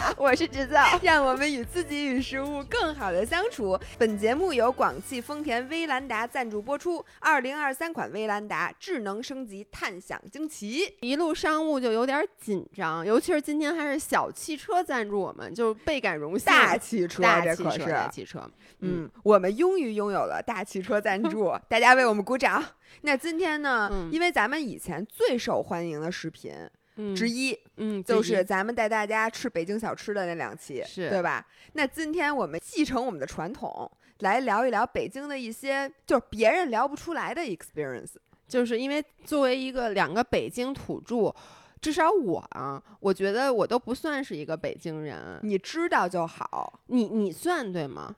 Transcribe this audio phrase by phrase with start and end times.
[0.00, 3.78] 雅， 我是制造， 让我们与自己与食物更好的相处。
[3.98, 7.04] 本节目由广汽丰田威兰达赞助播出。
[7.18, 10.96] 二零二三款威兰达智能升级，探享惊奇。
[11.00, 16.46] 一路商务就有点紧张，尤其是今天还是小汽车赞助我们，就倍感荣幸。
[16.46, 18.50] 大汽车，大汽车，这可是大汽车。
[18.80, 22.62] 嗯，我们终于拥有了大汽车赞助， 大家为我们鼓掌。
[23.02, 23.88] 那今天呢？
[23.92, 26.70] 嗯因为咱们以前最受欢迎的视频嗯
[27.14, 31.46] 之一，嗯，就是咱们带大家吃北京小吃的那两期，是对吧？
[31.72, 33.90] 那今天我们继承我们的传统，
[34.20, 38.14] 来聊一聊北京的一些就是别人聊不出来的 experience。
[38.48, 41.34] 就是因为作为一个两个北京土著。
[41.80, 48.14] 至少我啊，我觉得我都不算是一个北京人，你知道就好，你你算对吗？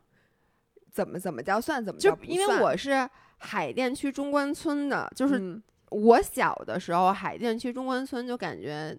[0.91, 8.97] 怎么怎么叫算，怎么就叫不因为我是海淀区中关村的，就是嗯我小的时候，海淀区中关村就感觉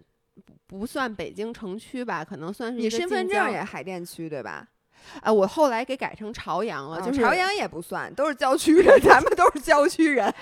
[0.68, 4.66] 不不算北京城区吧，可能算是你身份证也海淀区对吧？
[5.20, 10.32] 啊，我后来给改成朝阳了，啊就是朝阳也不算，都是郊区人， 咱们都是郊区人。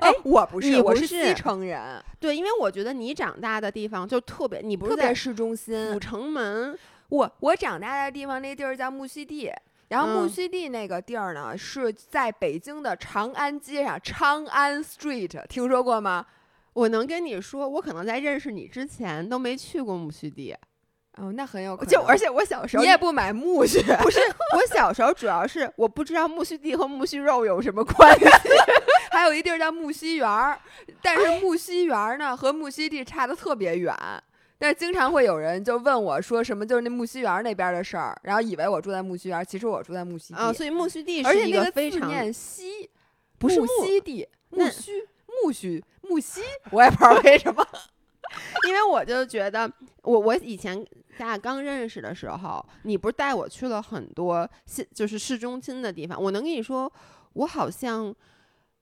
[0.00, 6.76] 哎哦我不是，你不是我西城人，对，因为我觉得你长大的地方就特别，你不是在市中心古城门，
[7.10, 9.52] 我我长大的地方那地儿叫木樨地，
[9.88, 16.26] 然后木嗯樨地那个地儿呢、是在北京的长安街上，长安 Street，听说过吗？
[16.74, 20.54] 我能跟你说，我可能在认识你之前都没去过木樨地，
[21.16, 21.90] 哦，那很有可能。
[21.90, 24.20] 就而且我小时候你也不买木屑， 不是
[24.54, 28.26] 我小时候主要是我不知道木须地和木须肉有什么关系。
[29.10, 30.60] 还有一地儿叫木樨园儿，
[31.02, 33.92] 但是木樨园儿呢和木樨地差的特别远。
[34.58, 40.34] 但是经常会有人就问我说什么就是那木樨园那边的事儿，然后以为我住在木樨园，其实我住在木樨地。
[40.34, 42.90] 啊，所以木樨地是一个非常字念西，
[43.38, 45.06] 不是木木樨地，木那须
[45.42, 46.40] 木樨木樨，
[46.72, 47.64] 我也不知道为什么。
[48.66, 49.70] 因为我就觉得，
[50.02, 50.76] 我我以前
[51.18, 56.20] 咱俩刚认识的时候，你不是带我去了很多市，就是市中心的地方。
[56.20, 56.92] 我能跟你说，
[57.32, 58.14] 我好像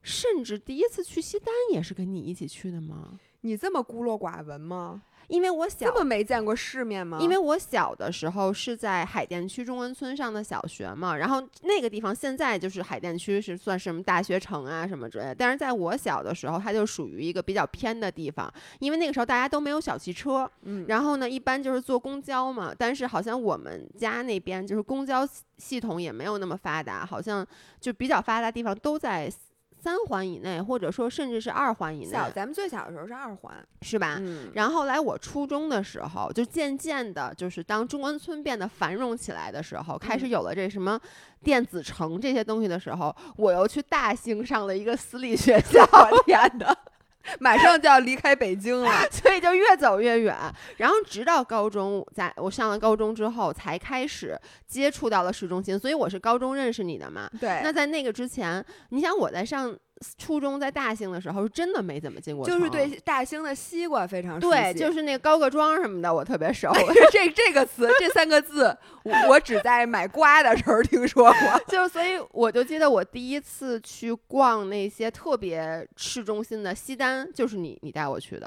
[0.02, 3.12] 甚至第一次去西单也是跟你一起去的吗？
[3.42, 5.02] 你这么孤陋寡闻吗？
[5.28, 7.18] 因为我小这么没见过世面吗？
[7.20, 27.46] 因为我小的时候是在海淀区中关村上的小学嘛，然后那个地方现在就是海淀区是算什么大学城啊什么之类的，但是在我小的时候，它就属于一个比较偏的地方，因为那个时候大家都没有小汽车，嗯，然后呢，一般就是坐公交嘛，但是好像我们家那边就是公交系系统也没有那么发达，好像
[27.80, 29.30] 就比较发达的地方都在
[29.78, 34.16] 三环以内，或者说甚至是二环以内，小咱们最小的时候是二环，是吧？
[34.20, 40.98] 嗯，然后后来我初中的时候，就渐渐的，就是当中关村变得繁荣起来的时候，开始嗯有了这什么
[41.42, 46.76] 电子城这些东西的时候，我又去大兴上了一个私立学校， 我天哪，
[47.38, 48.90] 马上就要离开北京了。
[49.10, 50.36] 所以就越走越远。
[50.76, 55.78] 然后直到高中，在我上了高中之后，才开始接触到了市中心。
[55.78, 57.30] 所以我是高中认识你的嘛。
[57.40, 59.76] 对，那在那个之前，你想我在上
[60.18, 66.72] 初中在大兴的时候，真的没怎么进过城，就是对大兴的西瓜非常熟对，就是那个高各庄什么的，我特别熟。
[67.10, 71.60] 这这个词，这三个字，我我只在买瓜的时候听说过。
[71.68, 78.46] 就所以我就记得我第一次去逛那些特别市中心的西单，就是你你带我去的。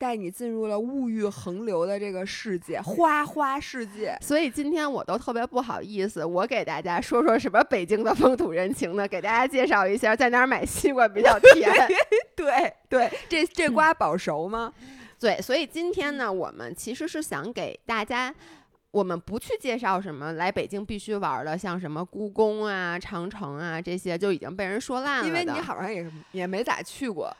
[0.00, 4.16] 带你进入了物欲横流的这个世界，花花世界。
[4.22, 9.06] 所以今天我都特别不好意思，我给大家说说什么北京的风土人情呢？
[9.06, 11.70] 给大家介绍一下在哪儿买西瓜比较甜。
[12.34, 14.72] 对对，这这瓜保熟吗？
[15.20, 18.34] 对，所以今天呢，我们其实是想给大家。
[18.92, 25.26] 我们不去介绍什么来北京必须玩的，像什么故宫啊、长城啊这些，就已经被人说烂了。
[25.28, 27.30] 因为你好像也也没咋去过。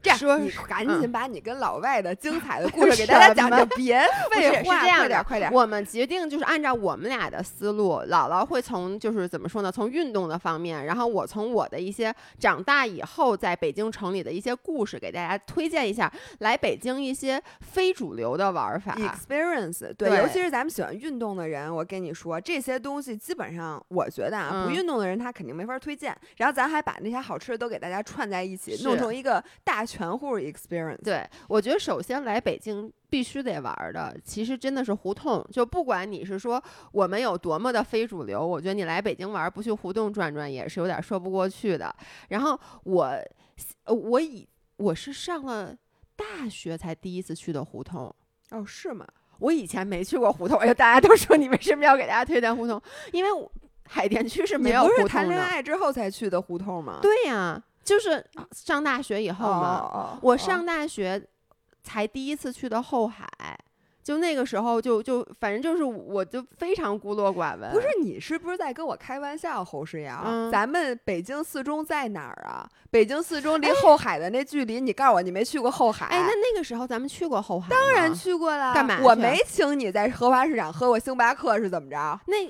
[0.00, 4.00] 这样，说你赶紧嗯把你跟老外的 精彩的故事 给大家讲讲，别
[4.32, 5.52] 废话，这样快点快点。
[5.52, 18.96] 我们决定就是按照我们俩的思路，姥姥会从就是怎么说呢，从运动的方面，然后我从我的一些长大以后在北京城里的一些故事，给大家推荐一下来北京一些非主流的玩法。
[18.96, 26.16] experience 对，对尤其是咱们喜欢运动的人，我跟你说，这些东西基本上，我觉得啊，不嗯运动的人他肯定没法推荐。
[26.36, 31.02] 然后咱还把那些好吃的都给大家串在一起，弄成一个大全户 experience。
[31.02, 35.46] 对，我觉得首先来北京必须得玩的，其实真的是胡同。
[35.50, 36.62] 就不管你是说
[36.92, 41.94] 我们有多么的非主流，我觉得你来北京玩不去胡同转转也是有点说不过去的。
[42.28, 43.04] 然后我，
[43.84, 45.76] 呃我以我是上了
[46.16, 48.14] 大学才第一次去的胡同。
[48.50, 49.06] 哦，是吗？
[49.38, 52.80] 我以前没去过胡同，哎呦，大家都说你为什么要给大家推荐胡同？
[53.12, 53.50] 因为我
[53.88, 55.02] 海淀区是没有胡同的。
[55.02, 57.00] 是谈恋爱之后才去的胡同吗？
[57.02, 59.78] 对呀、就是上大学以后嘛。
[59.92, 61.22] 哦，我上大学
[61.82, 63.26] 才第一次去的后海，
[64.02, 67.70] 就那个时候就就反正就是我就非常孤陋寡闻。
[67.72, 70.22] 不是你是不是在跟我开玩笑，侯世瑶？
[70.24, 72.68] 嗯咱们北京四中在哪儿啊？
[72.90, 76.06] 北京四中离后海的那距离，你告诉我你没去过后海？
[76.06, 78.74] 哎，那那个时候咱们去过后海吗，当然去过了。
[78.74, 82.20] 干嘛我没请你在荷花市场喝过星巴克是怎么着？
[82.26, 82.48] 那。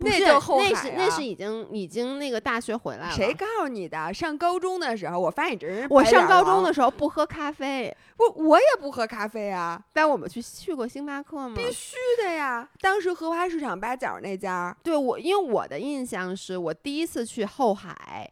[0.00, 3.14] 不那是就后海那是那啊是已经已经那个大学回来了。
[3.14, 4.12] 谁告诉你的？
[4.14, 11.54] 上高中的时候，我发现你这人我上高中的时候不喝咖啡，不，我也不喝咖啡啊，但我们去去过星巴克吗？
[11.54, 12.66] 必须的呀。
[12.80, 18.30] 当时荷花市场八角那家，对我，因为我的印象是我第一次去后海。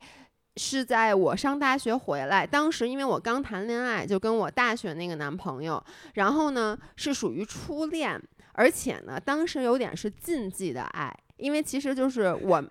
[0.61, 5.81] 是在我上大学回来，当时因为我刚谈恋爱，就跟我大学那个男朋友，
[6.15, 8.21] 然后呢是属于初恋，
[8.55, 12.63] 而且呢当时有点是禁忌的爱，因为其实就是我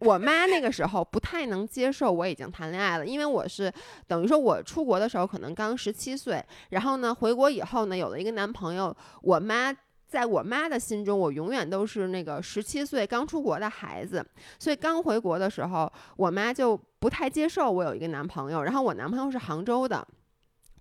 [0.00, 3.72] 我妈那个时候不太能接受我已经谈恋爱了，因为我是
[4.06, 9.74] 等于说我出国的时候可能刚十七岁，然后呢回国以后呢有了一个男朋友，我妈。
[10.08, 14.24] 在我妈的心中，我永远都是那个十七岁刚出国的孩子，
[14.56, 18.62] 所以刚回国的时候，我妈就不太接受我有一个男朋友。
[18.62, 20.06] 然后我男朋友是杭州的，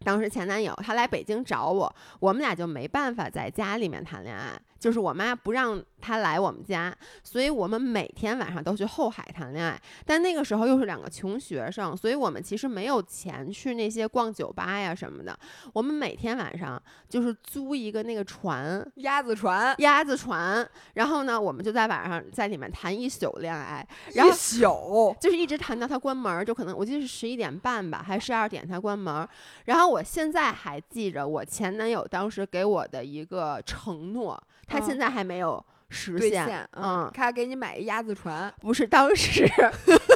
[0.04, 9.82] 当时前男友他来北京找我，我们俩就没办法在家里面谈恋爱，就是我妈不让他来我们家，所以我们每天晚上都去后海谈恋爱。
[10.06, 15.38] 但那个时候又是两个穷学生，所以我们其实没有钱去那些逛酒吧呀什么的。
[15.74, 25.16] 我们每天晚上就是租一个那个船，鸭子船，鸭子船，然后呢，我们就在晚上在里面谈一宿恋爱，然后一宿。
[25.20, 29.28] 就 是一直谈到他关门儿，就可能我记得是十一点半吧，还是十二点他关门儿。
[29.66, 36.68] 然后我现在还记着我前男友当时给我的一个承诺，他嗯现在还没有实现。
[36.74, 39.46] 嗯，他给你买一鸭子船，不是当时，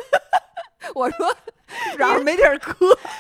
[0.96, 1.36] 我说
[1.98, 2.74] 然后没地儿搁，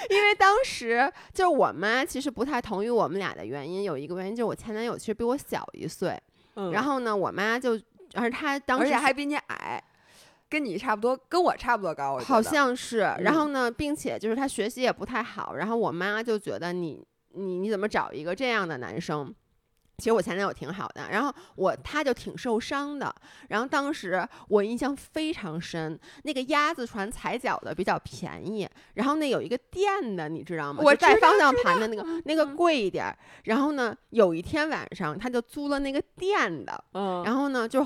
[0.09, 6.19] 因为当时就是我妈其实不太同意我们俩的原因，有一个原因就是我前男友其实比我小一岁，
[6.73, 7.79] 然后后呢，我妈就，
[8.15, 9.81] 而他当时而且还比你矮，
[10.49, 19.33] 跟你差不多，跟我差不多高，好像是，然嗯后呢，并且就是他学习也不太好，然后我妈就觉得你你你怎么找一个这样的男生？
[19.99, 23.13] 其实我前男友挺好的，然后我他就挺受伤的，
[23.49, 30.81] 然后当时我印象非常深，那个鸭子船踩脚的比较便宜，然后那有一个电的，你知道吗？
[30.83, 37.85] 我带方向盘的那个那个嗯贵一点儿，然后呢，有一天晚上他就租了那个电的，嗯，然后呢就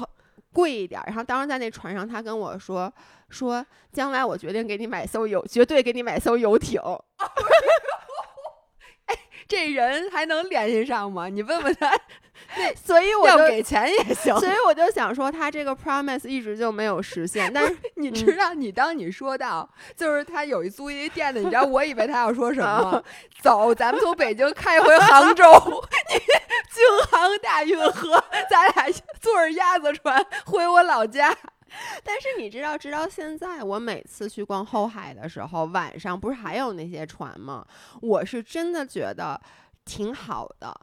[0.51, 1.03] 贵一点儿。
[1.07, 2.93] 然后当时在那船上，他跟我说
[3.29, 6.79] 说，将来我决定给你买艘游，绝对给你买艘游艇。
[9.47, 11.27] 这人还能联系上吗？
[11.27, 11.91] 你问问他，
[12.83, 13.37] 所以我就。
[13.37, 14.35] 要给钱也行。
[14.39, 23.03] 所以我就想说，他这个 promise 一直就没有实现，但是你知道，你当你说到就是他有一租一店的，你知道我以为他要说什么吗？
[23.41, 25.45] 走，咱们从北京开回杭州，
[26.09, 26.19] 你
[26.71, 28.85] 京杭大运河，咱俩
[29.19, 31.35] 坐着鸭子船回我老家。
[32.03, 37.65] 但是你知道，直到现在，我每次去逛后海的时候，晚上不是还有那些船吗？
[38.01, 39.39] 我是真的觉得
[39.85, 40.75] 挺好的，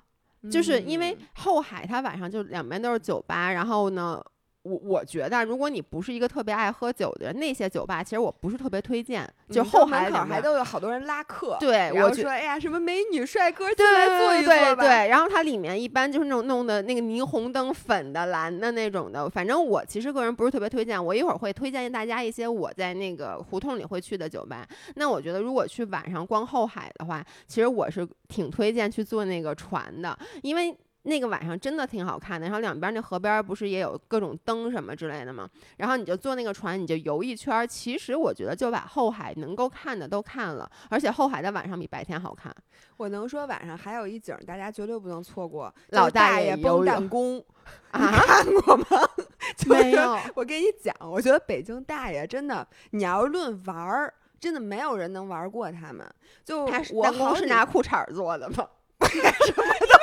[0.51, 4.23] 就是因为嗯后海它晚上就两边都是酒吧，然后呢。
[4.62, 9.26] 我我觉得，如果你不是一个特别爱喝酒的人，那些酒吧其实我不是特别推荐。
[9.49, 14.83] 就嗯后海两边还都有好多人拉客，对我觉说哎呀什么美女帅哥进对来坐一对坐吧。
[14.83, 19.29] 对对，然后它里面一般就是那种弄的那个霓虹灯粉的、蓝的那种的。
[19.29, 24.67] 反正我其实个人不是特别推荐，我一会儿会推荐大家一些我在那个胡同里会去的酒吧。
[24.97, 30.76] 那我觉得如果去晚上逛后海的话，其实我是挺推荐去坐那个船的，因为。
[31.02, 35.49] 那个晚上真的挺好看的，然后两边那河边不是也有各种灯什么之类的吗？
[35.78, 37.66] 然后你就坐那个船，你就游一圈儿。
[37.66, 42.54] 其实我觉得就把后海能够看的都看了，而且后海的晚上比白天好看。
[42.97, 47.42] 我能说晚上还有一景儿，大家绝对不能错过，老大大爷爷崩游泳弹弓，
[47.90, 48.87] 看过吗？
[49.57, 50.19] 就是没有。
[50.35, 56.07] 我跟你讲，我觉得北京大爷真的，你要是论玩儿，真的没有人能玩过他们。
[56.45, 58.69] 就我好是拿裤衩儿做的吗？
[59.09, 59.85] 什么东西？
[59.87, 60.00] 你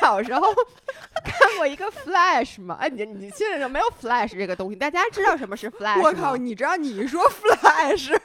[0.00, 0.40] 小时候
[1.24, 2.76] 看过一个 Flash 吗？
[2.80, 6.02] 哎，你你现在没有 Flash 这个东西，大家知道什么是 Flash 吗？
[6.02, 6.36] 我靠！
[6.36, 8.18] 你知道你一说 flash，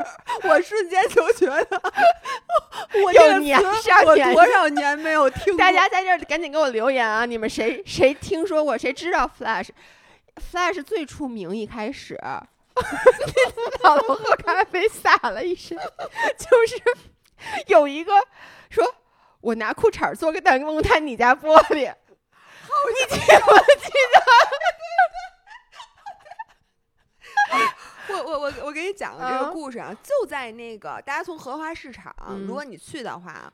[0.43, 1.81] 我瞬间就觉得
[3.03, 5.57] 我有年我多少年没有听过。
[5.57, 7.25] 大家在这儿赶紧给我留言啊！
[7.25, 8.77] 你们谁谁听说过？
[8.77, 12.19] 谁知道 Flash？Flash 最出名一开始，
[13.83, 16.81] 老头喝咖啡洒了一身，就是
[17.67, 18.13] 有一个
[18.69, 18.95] 说。
[19.41, 24.21] 我拿裤衩儿做个弹弓弹你家玻璃，你记不记得？
[28.13, 29.51] 我我我我给你讲这个嗯。
[29.53, 33.51] 故事啊，就在那个大家从荷花市场，嗯如果你去的话，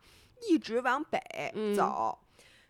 [0.50, 1.20] 一直往北
[1.56, 1.76] 嗯。
[1.76, 2.18] 走，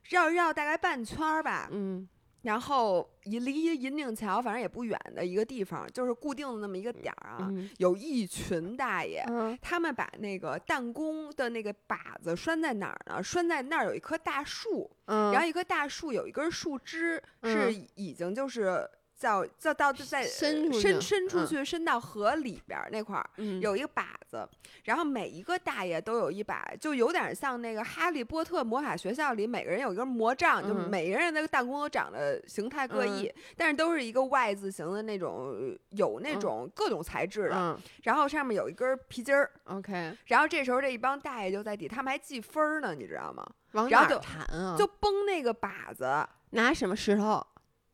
[0.09, 2.07] 绕绕大概半圈儿吧，嗯
[2.43, 9.23] 然后一离银锭桥反正也不远的一个地方，就是固定的那么一个点儿啊，嗯有一群大爷。
[9.27, 13.23] 嗯他们把那个弹弓的那个靶子拴在哪儿呢？
[13.23, 18.87] 拴在那儿有一棵大树，嗯，然后一棵大树有一根树枝是嗯已经就是
[19.23, 24.45] 叫叫到就在伸伸伸出嗯去伸到河里边儿那块儿，嗯有一个靶子，
[24.83, 43.45] 然后每一个大爷都有一把，就有点像那个《哈利波特魔法学校》里每个人有一根魔杖，就是嗯每个人那个弹弓都长得形态各异，但是都是一个 Y 字形的那种，呃有那嗯种各种材质的，嗯然后上面有一根皮筋儿，，OK，然后这时候这一帮大爷就在底，他们还记分儿呢，你知道吗？
[43.71, 44.75] 往哪儿然后就弹啊？
[44.77, 46.27] 就崩那个靶子。
[46.49, 47.41] 拿什么石头？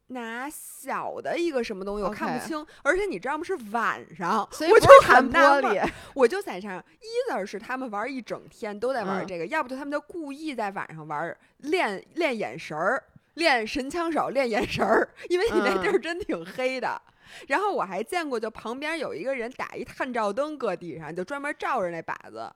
[0.09, 3.43] 拿小的一个什么东西，我看不清，而且你知道吗？
[3.43, 5.91] 是晚上，所以我就弹很玻璃。
[6.13, 6.83] 我就在想
[7.31, 13.03] ，either 是他们玩一整天都在玩嗯这个，要不就他们就故意在晚上玩练练眼神儿，
[13.35, 17.01] 练神枪手，练眼神儿，因为你那地儿嗯真挺黑的。
[17.47, 22.51] 然后我还见过，就旁边有一个人打一探照灯搁地上，就专门照着那靶子。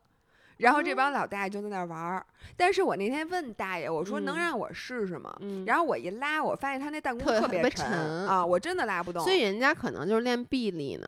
[0.58, 5.36] 然后这帮哦老大爷就在那儿玩儿，但是我那天问大爷，我说能嗯让我试试吗？
[5.42, 7.88] 嗯，然后我一拉，我发现他那弹弓特特别特沉
[8.28, 9.24] 啊，我真的拉不动。
[9.24, 11.08] 所以人家可能就是练臂力呢。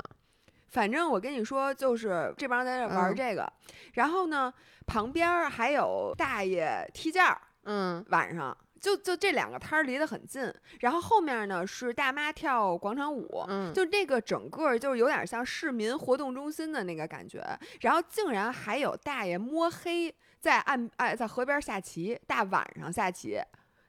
[0.70, 3.52] 反正我跟你说，就是这帮人在那玩嗯这个，
[3.94, 4.54] 然后呢，
[4.86, 13.44] 旁边还有大爷踢毽儿，嗯晚上就就这两个摊儿离得很近，然后后面呢是大妈跳广场舞。
[13.48, 17.44] 嗯，就这个整个就是有点像市民活动中心的那个感觉，
[17.82, 23.40] 然后竟然还有大爷摸黑在岸哎在河边下棋，大晚上下棋，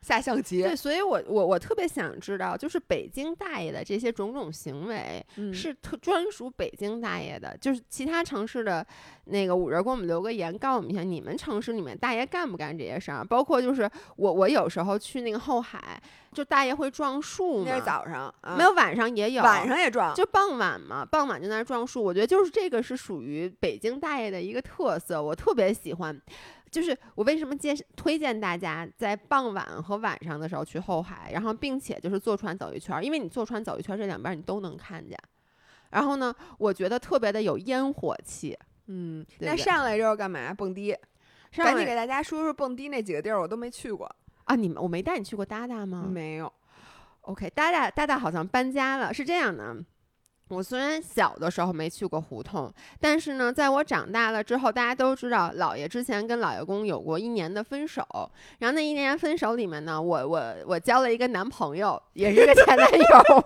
[0.02, 8.86] 下象棋对，，所以我我我特别想知道，就是北京大爷的这些种种行为，嗯是特专属北京大爷的，就是其他城市的
[9.24, 13.24] 那个五人给我们留个言，告诉我们一下，你们城市里面大爷干不干这些事儿？
[13.24, 16.00] 包括就是我我有时候去那个后海，
[16.32, 26.22] 就大爷会撞树嘛，那是早上，啊没有晚上也有，晚上也撞，就傍晚嘛，傍晚就在那儿撞树，我觉得就是这个是属于北京大爷的一个特色，我特别喜欢。
[26.76, 35.18] 就是我为什么介推荐大家在傍晚和晚上的时候去后海，然后并且就是坐船走一圈儿，因为你坐船走一圈儿，这两边儿你都能看见。
[35.88, 38.54] 然后呢，我觉得特别的有烟火气。
[38.88, 40.52] 嗯，对对那上来之后干嘛？
[40.52, 40.94] 蹦迪。
[41.50, 44.14] 上来赶紧给大家说说蹦迪那几个地儿，我都没去过。
[44.44, 46.06] 啊，你们我没带你去过哒哒吗？
[46.06, 46.52] 没有
[47.22, 49.74] ，OK，大大大大好像搬家了，是这样的。
[50.48, 58.06] 我虽然小的时候没去过胡同，但是呢，在我长大了之后，大家都知道姥爷之前跟姥爷公有过一年的分手，
[58.58, 63.44] 然后那一年分手里面呢，我我我交了一个男朋友，也是个前男友。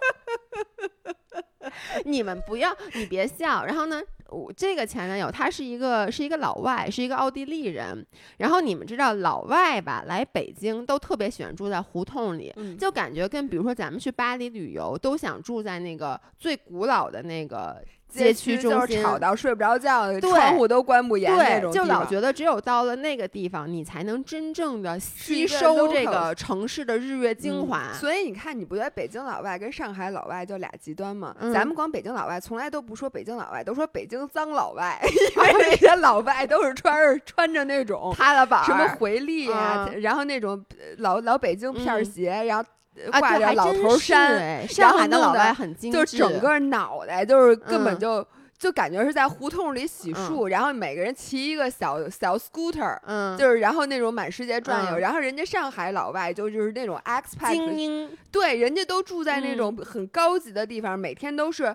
[2.04, 3.64] 你们不要，你别笑。
[3.64, 8.06] 然后呢，我这个前男友他是一个是一个老外，是一个奥地利人。
[8.38, 19.02] 然后你们知道老外吧，来北京都特别喜欢住在胡同里，嗯，就感觉跟比如说咱们去巴黎旅游，都想住在那个最古老的那个街区中就是心。
[19.02, 27.92] 吵到睡不着觉，对窗户都关不严那对，种就老觉得只有到了那个地方，你才能真正的吸收这个城市的日月精华。
[27.94, 31.34] 所以你看，你不觉得北京老外跟上海老外就俩极端吗？
[31.40, 35.00] 嗯咱们光北京老外从来都不说北京老外，都说北京脏老外，
[35.36, 42.64] 因为那些老外都是穿着穿着那种塌了板什么回力啊，嗯然后那种呃老老北京片鞋，然后
[43.10, 47.98] 挂着老头衫，哎然后上海的老外很精致，就是整个脑袋就是根本嗯。
[47.98, 48.26] 就、
[48.58, 55.00] 就感觉是在胡同里洗漱，然后每个人骑一个小小 scooter，、嗯，就是然后那种满世界转悠，嗯。
[55.00, 59.84] 然后人家上海老外就就是那种 expat，精英，对，人家都住在那种嗯。
[59.84, 61.74] 很高级的地方，每天都是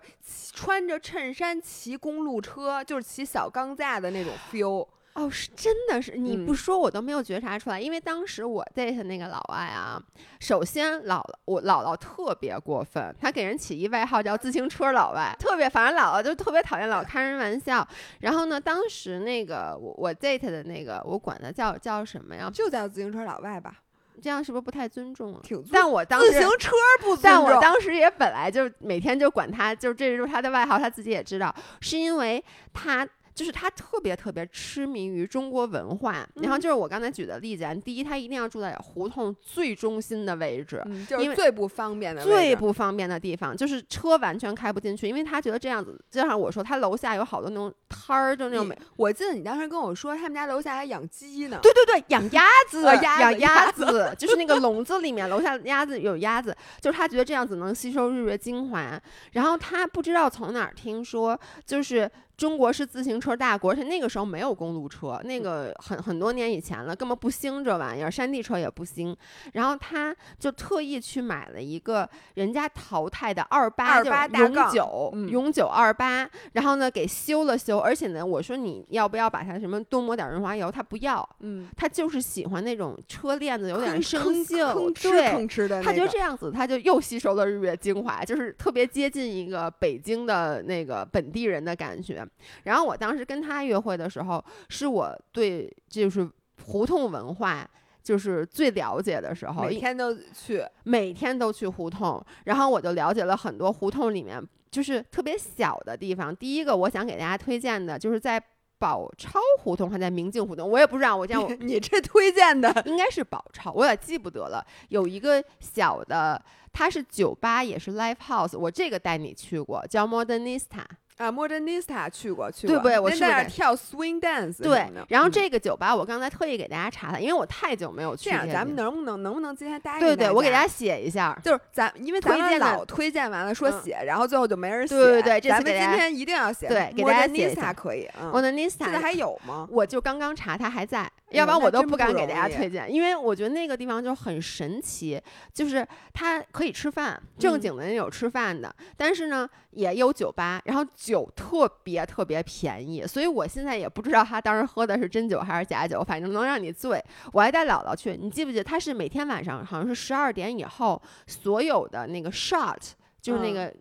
[0.53, 4.87] 穿着衬衫骑公路车，就是骑小钢架的那种 feel。
[5.15, 9.97] 哦，是真的是你嗯不说我都没有觉察出来，因为当时我 date 那个老外啊，
[10.41, 17.87] 首先姥姥我姥姥特别过分，她给人起一外号叫自行车老外，特别反正姥姥就特别讨厌老开人玩笑。
[18.19, 22.51] 然后呢，当时那个我我 date 的那个我管他叫叫什么呀？
[22.53, 23.73] 就叫自行车老外吧，
[24.21, 25.39] 这样是不是不太尊重了？
[25.41, 32.43] 挺尊但我当时自行车不尊但我当时也本来就每天就管他，就这就是他的外号，他自己也知道，是因为
[32.73, 33.07] 他。
[33.35, 51.59] 就是他特别特别痴迷于中国文化，然后嗯就是我刚才举的例子啊，第一，他一定要住在胡同最中心的位置，嗯，就因为是最不方便的位最不方便的地方，就是车完全开不进去，因为他觉得这样子，就像我说，他楼下有好多那种摊儿，就那种美，我记得你当时跟我说，他们家楼下还养鸡呢。
[51.61, 58.97] 对对对，养鸭 子，养鸭鸭子，就是那个 笼子里面，楼下鸭子有鸭子，就是他觉得这样子能吸收日月精华。
[59.33, 69.15] 然后他不知道从哪儿听说，就是中国是自行车大国，而且那个时候没有公路车，那个很很多年以前了，根本不兴这玩意儿，山地车也不兴。
[69.53, 85.25] 然后他就特意去买了一个人家淘汰的二八28大永久、嗯永久二八，然后呢给修了修，而且呢我说你要不要把它什么多抹点润滑油，他不要，嗯，他就是喜欢那种车链子有点吭生性，吭哧对。
[85.29, 92.24] 吭哧的那个，他就这样子，他就又吸收了日月精华，就是特别接近一个北京的那个本地人的感觉。
[92.63, 96.29] 然后我当时跟他约会的时候，是我对就是
[96.63, 97.69] 胡同文化
[98.03, 106.35] 就是最了解的时候，每天都去，每天都去胡同，然后我就了解了很多胡同里面就是特别小的地方。
[106.35, 108.41] 第一个我想给大家推荐的就是在
[108.77, 114.65] 宝钞胡同还在明镜胡同，我也不知道，我这样我你这推荐的应该是宝钞，我也记不得了。
[114.89, 116.39] 有一个小的，
[116.73, 120.83] 它是酒吧，也是 live house，我这个带你去过，叫 Modernista。
[121.17, 128.49] 啊，Modernista 去过去过，对不对我那是在那儿跳 swing dance 对然后嗯这个酒吧我刚才特意给大家查了，因为我太久没有去这样。
[128.49, 131.37] 咱们能不能能不能今天答应对对，我给大家家写一下。
[131.43, 134.95] 就是咱，因为咱们老推荐完了说嗯写，然后最后就没人写。
[134.95, 136.67] 对对对这次咱们今天一定要写。
[136.67, 138.09] 对给大家写一下可以。
[138.21, 139.67] 嗯，Modernista 现在还有吗？
[139.71, 145.19] 我就刚刚查，它还在，要不然我都不敢给大家推荐，因为我觉得那个地方就很神奇，
[145.51, 157.03] 就是它可以吃饭，正嗯经的人有吃饭的，但是呢也有酒吧，然后酒特别特别便宜，所以我现在也不知道他当时喝的是真酒还是假酒，反正能让你醉。
[157.33, 162.77] 我还带姥姥去，你记不记得他是每天晚上好像是十二点以后，所有的那个 shot
[163.19, 163.73] 就是那嗯个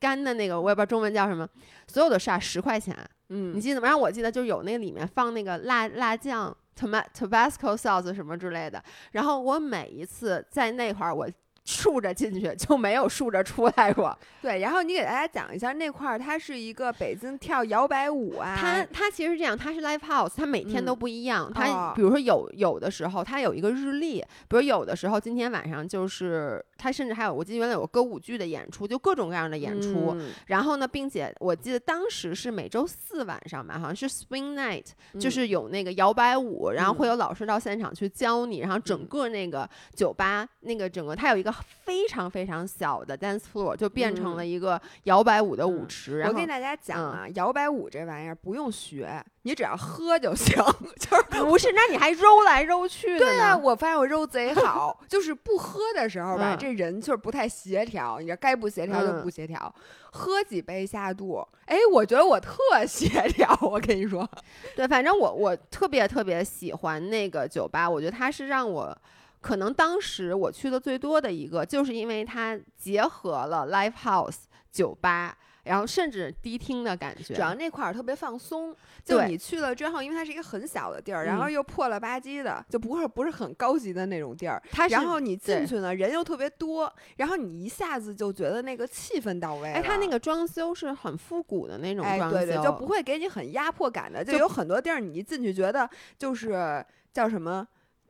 [0.00, 1.46] 干的那个，我也不知道中文叫什么，
[1.86, 2.96] 所有的 shot 十块钱。
[3.28, 3.86] 嗯你嗯，记得吗？
[3.86, 8.82] 然后我记得就是有那里面放那个辣辣酱、Tabasco sauce 什么之类的。
[9.12, 11.28] 然后我每一次在那块儿，我
[11.64, 14.16] 竖着进去就没有竖着出来过。
[14.40, 14.60] 对。
[14.60, 18.56] 然后你给大家讲一下那块儿，它是一个北京跳摇摆舞啊。
[18.56, 21.50] 它它其实是这样，它是 live house，它每天都嗯不一样。
[21.52, 30.14] 它哦比如说有有的时候它有一个日历，比如有的时候今天晚上就是它甚至还有我记得原来有歌舞剧的演出，就各种各样的演出。
[30.18, 34.86] 嗯然后呢，并且我记得当时是每周四晚上吧，好像是 Swing Night，、
[35.18, 46.22] 就嗯是有那个摇摆舞，然后会嗯有老师到现场去教你，然后整嗯个那个酒吧那个整个它有一个非常非常小的 dance floor，就变成嗯了一个摇摆舞的舞嗯池。
[46.22, 50.56] 我跟大家讲嗯啊，摇摆舞这玩意儿不用学，你只要喝就行。
[50.98, 59.72] 就是不是，那你还揉来揉去的对啊，我发现我揉贼好，就是不喝的时候吧，嗯这人就是不太协调，你这该不协调就嗯不协调。
[60.10, 62.52] 喝几杯下肚，哎，我觉得我特
[62.86, 64.28] 协调，我跟你说，
[64.74, 68.98] 对，反正我我特别特别喜欢那个酒吧，我觉得它是让我。
[69.42, 74.38] 可能当时我去的最多的一个，就是因为它结合了 live house、
[74.72, 77.34] 酒吧，然后甚至迪厅的感觉。
[77.34, 78.74] 主要那块儿特别放松。
[79.04, 84.60] 就对你去了之后，因为它是一个很小的地儿，然后嗯又破了吧唧的，就不是不是很高级的那种地儿。
[84.72, 89.76] 它然后你进去呢，人又特别多，然后你一下子就觉得那个气氛到位了。
[89.76, 94.24] 哎，它那个装修是很复古的那种哎，装修，对对，就不会给你很压迫感的。
[94.24, 97.66] 就就有很多地儿，你一进去觉得就是叫什么，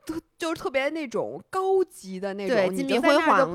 [0.07, 3.45] 特就是特别那种高级的那种，金碧辉煌的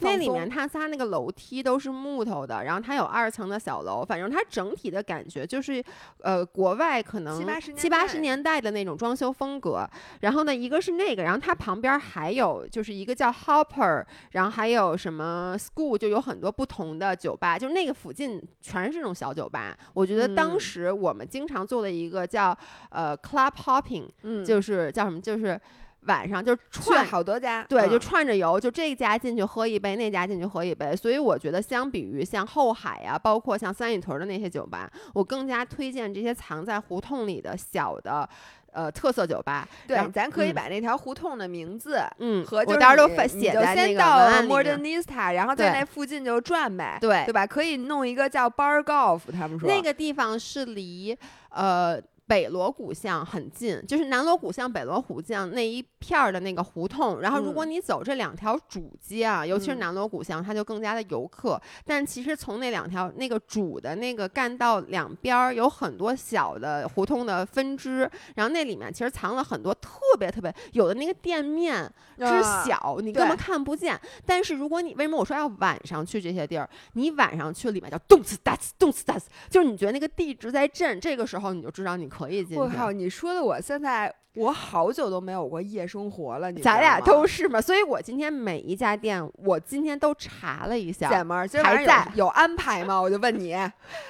[0.00, 5.82] 那里面松它仨那个楼梯都是木头的，然后它有二层的小楼，反正它整体的感觉就是，
[6.20, 7.38] 呃，国外可能
[7.76, 9.88] 七八十年代的那种装修风格。
[10.20, 19.76] 然后呢，一个是那个，然后它旁边还有就是一个叫 Hopper，然后还有什么 School，就有很多不同的酒吧，就那个附近全是这种小酒吧。
[19.92, 22.56] 我觉得当嗯时我们经常做的一个叫
[22.90, 25.60] 呃 Club Hopping，嗯，就是叫什么，就是
[26.06, 30.94] 晚上就串好多家，对，就嗯串着游，就这家进去喝一杯，那家进去喝一杯。
[30.94, 38.28] 所以我觉得，相比于像后海啊，包括像三里屯的那些酒吧，我更加推荐这些藏在胡同里的小的
[38.72, 39.66] 呃特色酒吧。
[39.86, 42.02] 对，咱可以嗯把那条胡同的名字。
[42.18, 44.42] 嗯，和就是我到时候你发写你就在那个先到。
[44.42, 47.46] Modernista，然后在那附近就转呗，对对吧？
[47.46, 51.16] 可以弄一个叫 Bar Golf，他们说那个地方是离
[51.50, 57.20] 呃北锣鼓巷很近，就是南锣鼓巷、北锣鼓巷那一片儿的那个胡同。
[57.20, 61.60] 然后，如果嗯你走这两条主街啊，尤其是嗯南锣鼓巷，它就更加的游客。
[61.84, 74.00] 但其实从那两条那个主的那个干道两边儿有很多小的胡同的分支，然后那里面其实藏了很多特别特别有的那个店面之啊小，你根本看不见。
[74.24, 76.68] 但是如果你为什么我说要晚上去这些地儿？
[76.94, 82.58] 你晚上去里面叫动次打次动次打次，就是你觉得那个地直在震，这个时候你就知道你可以进去。
[82.58, 93.00] 我靠，你说的我现在我好久都没有过夜生活了，你咱俩都是嘛，所以我今天每一家店，我今天都查了一下，姐们儿，今晚上有在有安排吗？
[93.00, 93.56] 我就问你，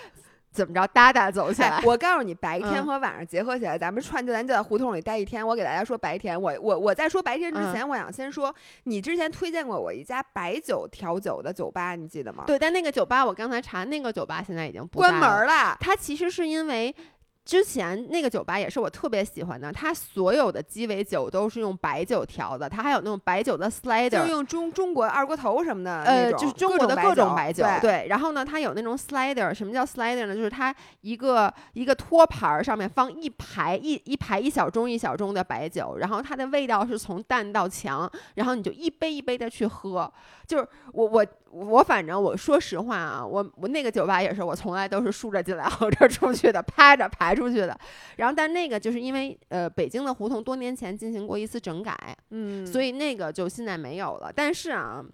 [0.50, 1.82] 怎么着哒哒走起来哎。
[1.84, 5.46] 我告诉你，白天嗯和晚上结合起来，咱们串就咱就在胡同里待一天。
[5.46, 12.44] 我给大家说白天，我我我在说白天之嗯前，我想先说，你之前推荐过我一家白酒调酒的酒吧，你记得吗？
[12.46, 15.76] 对，但那个酒吧我刚才查，那个酒吧现在已经不关门儿了。
[15.80, 16.94] 它其实是因为
[17.44, 24.26] 之前那个酒吧也是我特别喜欢的，它所有的鸡尾酒都是用白酒调的，它还有那种白酒的就 slider 就。
[24.26, 28.06] 用中中国二锅头什么的呃，就是中国的各种白酒，对对。
[28.08, 30.34] 然后呢，它有那种 slider，什么叫 slider 呢？
[30.34, 40.10] 就是它一个一个托盘儿上面放一排一一排一小盅一小盅的白酒，然后它的味道是从淡到强，然后你就一杯一杯的去喝。
[40.46, 47.78] 就是我我我反正我说实话啊，我我那个酒吧也是，我从来都是竖着进来 横着出去的，趴着排出去的。
[48.16, 51.96] 然后但那个就是因为呃北京的胡同多年前进行过一次整改，
[52.30, 54.32] 嗯，所以那个就现在没有了。
[54.34, 55.04] 但是啊，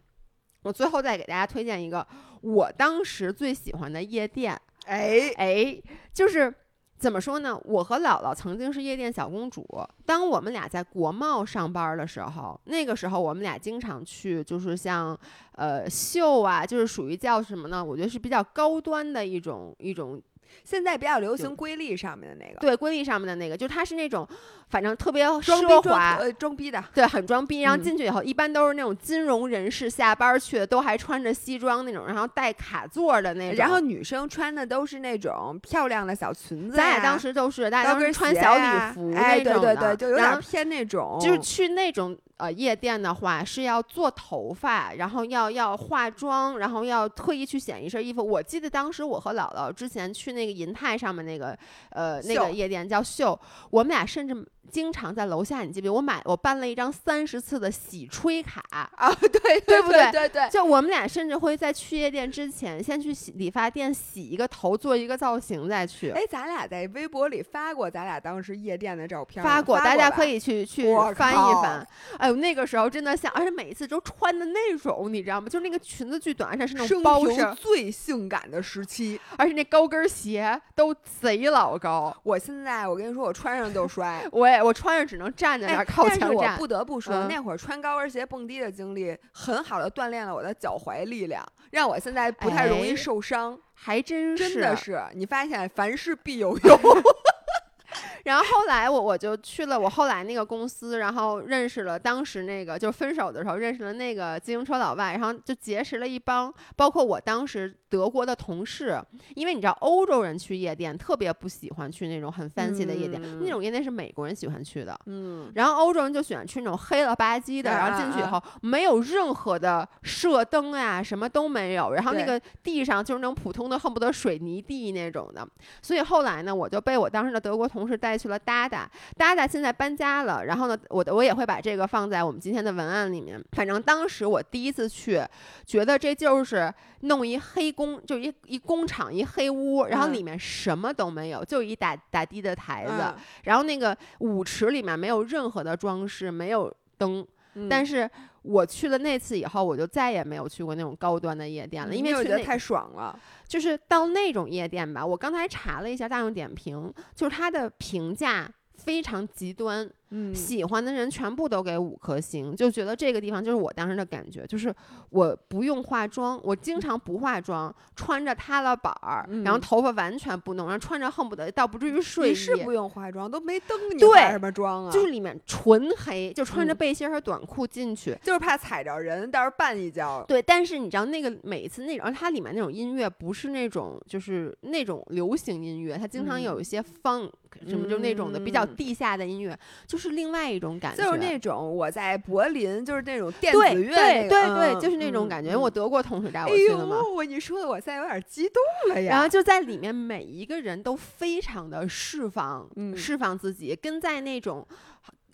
[0.62, 2.06] 我最后再给大家推荐一个
[2.40, 5.82] 我当时最喜欢的夜店，哎，哎，
[6.14, 6.52] 就是。
[7.00, 7.58] 怎么说呢？
[7.64, 9.66] 我和姥姥曾经是夜店小公主。
[10.04, 15.18] 当我们俩在国贸上班的时候，那个时候我们俩经常去，就是像
[15.52, 17.82] 呃秀啊，就是属于叫什么呢？
[17.82, 20.20] 我觉得是比较高端的一种一种
[20.64, 24.26] 现在比较流行瑰丽上面的那个，对瑰丽上面的那个，就是它是那种
[24.68, 27.60] 反正特别奢华，呃装逼的，对，很装逼。
[27.62, 33.56] 然后嗯进去以后，一般都是那种金融人士下班去的，都还穿着西装那种，然后带卡座的那种。
[33.56, 48.24] 然后女生穿的都是那种漂亮的小裙子啊，咱俩当时都是，大家都是穿小礼服那种的，对对，就有然后点偏那种，就是去那种呃夜店的话，是要做头发，然后要要化妆，然后要特意去选一身衣服。
[48.24, 51.56] 我记得当时我和姥姥之前去那个银泰上面那个
[51.90, 53.38] 呃那个夜店叫秀，
[53.70, 54.34] 我们俩甚至
[54.70, 55.92] 经常在楼下，你记不记得？
[55.92, 58.64] 我买我办了一张三十次的洗吹卡。
[58.70, 66.10] 啊， 对对对不对对对，就我们俩甚至会在去夜店之前，先去洗理发店洗一个头，做一个造型再去。
[66.10, 70.30] 哎，咱俩在微博里发过咱俩当时夜店的照片儿，发过，大家可以。
[70.40, 71.86] 去去翻一翻。
[72.16, 75.48] 哎呦，那个时候真的像，而且每一次都穿的那种，你知道吗？
[75.48, 82.16] 就是那个裙子巨短，而且是那种包身，最性感的时期，而且那高跟鞋都贼老高。
[82.22, 84.24] 我现在我跟你说，我穿上就摔。
[84.30, 86.58] 我也我穿着只能站在那哎儿靠但是我墙站。
[86.58, 93.58] 不得不说，嗯那会儿穿高跟鞋蹦迪的经历，很好的锻炼了我的脚踝力量，让我现在不太容易哎受伤。
[93.74, 96.78] 还真是，真的是，你发现凡事必有 用。
[98.24, 109.00] 然后后来我我就去了我后来那个公司，然后认识了当时那个就分手的时候认识了那个自行车老外，然后就结识了一帮，包括我当时德国的同事，
[109.34, 114.98] 因为你知道欧洲人去夜店特别不喜欢去那种很 fancy 的夜店，嗯那种夜店是美国人喜欢去的。
[115.06, 125.46] 嗯，然后欧洲人就喜欢去那种黑了吧唧的，啊然后进去以啊后没有任何的射灯啊，什么都没有，然后那个地上就是那种普通的恨不得水泥地那种的。
[125.82, 133.42] 所以后来呢，我就被我当时的德国同事带去了达达，达达现在搬家了，然后呢，我的我也会把这个放在我们今天的文案里面。
[133.52, 135.22] 反正当时我第一次去，
[135.66, 142.92] 觉得这就是弄一黑工，就一一工厂一黑屋，然后嗯里面什么都没有，就一打打的的台子。
[142.98, 147.26] 嗯然后那个舞池里面没有任何的装饰，没有灯。
[147.54, 148.08] 嗯但是
[148.42, 153.18] 我去了那次以后，我就再也没有去过那种高端的夜店了，因为我觉得太爽了。
[153.46, 155.04] 就是到那种夜店吧。
[155.04, 164.74] 我刚才查了一下大众点评，就是它的评价非常极端，嗯喜欢的人全部都给五颗星，就觉得这个地方就是我当时的感觉，就是
[165.10, 174.90] 我不用化妆，我经常不化妆，穿着塌了板儿，然后嗯头发完全不弄，然后穿着恨不得倒不至于睡衣，你是不用化妆，都没灯，你对化什么妆啊？
[174.90, 178.16] 就是里面纯黑，就穿着嗯背心儿和短裤进去。
[178.22, 180.24] 就是怕踩着人，到时候绊一跤。
[180.26, 187.30] 对，但是你知道那个每一次那种，而它里面那种音乐不是那种就是那种流行音乐，它经常有一些 funk、
[187.66, 191.04] 什么就那种的比较嗯地下的音乐，就是另外一种感觉。
[191.04, 195.50] 就是那种我在柏林，就是那种电子乐、对那个对对，嗯就是那种感觉。
[195.50, 196.96] 因为嗯我德国同事带我哎去的嘛。
[196.96, 199.10] 呦，我你说的我现在有点激动了呀。
[199.10, 204.66] 然后就在里面，每一个人都非常的释放，嗯释放自己，跟在那种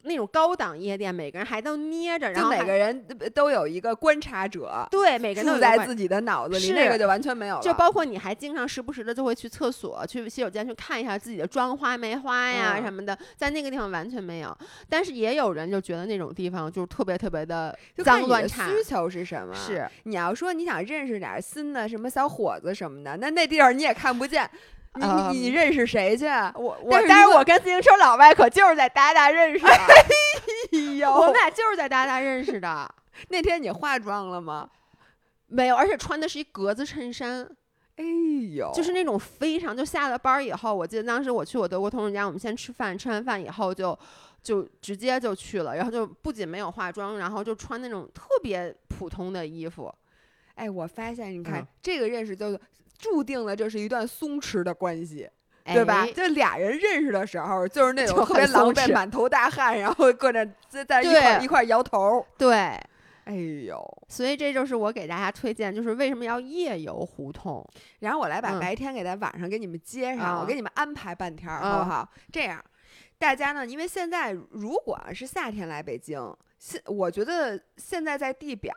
[0.06, 7.62] 那种高档夜店，每个人还都捏着，然后每个人都有一个观察者，对每个人都在自己的脑子里，是那个就完全没有了。
[7.62, 14.56] 就包括你还经常时不时的就会去厕所、去洗手间去看一下自己的妆花没花呀嗯什么的，在那个地方完全没有。
[14.88, 18.68] 但是也有人就觉得那种地方就是特别特别的脏乱差。
[18.68, 19.54] 需求是什么？
[19.54, 24.48] 是，你要说你想认识点儿新的什么小伙子什么的，那那地儿你也看不见。
[24.96, 26.26] 你你认识谁去？
[26.26, 29.70] 啊我我，但是我跟自行车老外可就是在达达认识的，
[30.72, 32.94] 哎呦我们俩就是在达达认识的，
[33.28, 34.68] 那天你化妆了吗？
[35.48, 37.48] 没有，而且穿的是一格子衬衫，
[37.96, 38.04] 哎
[38.56, 43.96] 呦，就是那种非常就下了班儿以后，我记得当时我去我德国同事家，我们先吃饭，吃完饭以后就
[44.42, 49.92] 就直接就去了，然后就不仅没有化妆，然后就穿那种特别普通的衣服。
[50.56, 52.58] 哎，我发现你看、嗯这个认识就
[52.98, 55.28] 注定了这是一段松弛的关系。
[55.74, 56.04] 对吧？
[56.04, 62.24] 哎就俩人认识的时候，就是那种特别狼狈、满头大汗，然后搁那在在一块儿一块儿摇头。
[62.38, 62.56] 对，
[63.24, 67.68] 哎呦，所以这就是我给大家推荐，就是为什么要夜游胡同。
[67.98, 72.08] 然后我来把嗯白天给他晚上给你们接上，啊我给你们安排半天好不好？
[72.30, 72.64] 这样，
[73.18, 78.72] 大家呢，因为现在如果是夏天来北京，现我觉得现在在地表。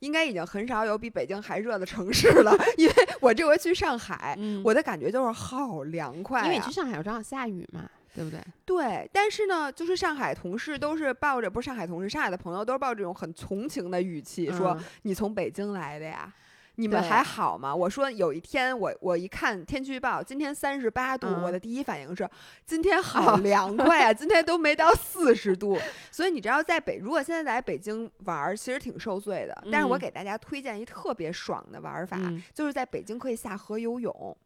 [0.00, 8.40] 应该已经很少有比北京还热的城市了， 因为我这回去上海，嗯我的感觉就是好凉快、啊，因为你去上海正好下雨嘛，对不对？
[8.64, 16.32] 对，但是呢，就是上海同事都是抱着不是上海同事，上海的朋友都是抱着这种很从情的语气说：“嗯你从北京来的呀，
[16.76, 22.28] 你们还好吗？”我说有一天我我一看天气预报，今天三十八度，我嗯的第一反应是
[22.64, 25.78] 今天 好凉快啊，今天都没到四十度。
[26.10, 29.64] 所以你知道，在北如果现在来北京玩儿，其实挺受罪的。
[29.70, 34.36] 但是我嗯给大家推荐一特别爽的玩法，嗯就是在北京可以下河游泳。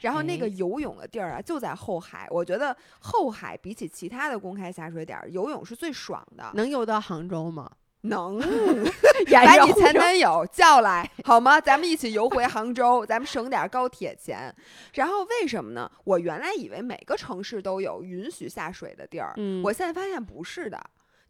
[0.00, 2.26] 然后那个哎游泳的地儿啊，就在后海。
[2.30, 6.50] 我觉得后海比起其他的公开下水点儿，游泳是最爽的。
[6.54, 7.70] 能游到杭州吗？
[8.04, 8.38] 能
[9.32, 11.60] 把你前男友叫来好吗？
[11.60, 14.54] 咱们一起游回杭州，咱们省点高铁钱。
[14.94, 15.90] 然后为什么呢？
[16.04, 20.80] 我原来以为每个城市都有允许下水的地儿，嗯我现在发现不是的。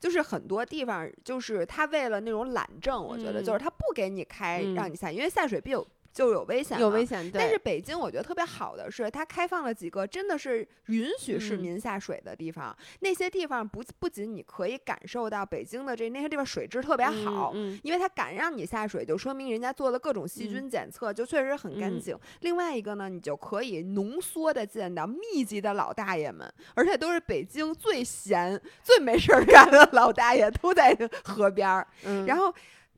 [0.01, 7.05] 就是很多地方，就是他为了那种懒政，我觉得嗯就是他不给你开嗯让你下，因为下水必有就有危险，有危。
[7.05, 7.41] 险，对。
[7.41, 12.75] 但是北京我觉得特别好的是，它开放了几个真的是允许市嗯民下水的地方。
[13.01, 22.17] 那些地方不不仅你可以感受到北京的这那些地方水质特别好，嗯，因为它敢让你下水，就说明人家做了各种细嗯菌检测，就确实很干嗯净。
[22.43, 31.87] 另外一个呢，你就可以浓缩的见到密集的老大爷们，而且都是北京最闲、最没事儿干的老大爷，都在河边儿。
[32.05, 32.55] 嗯，然后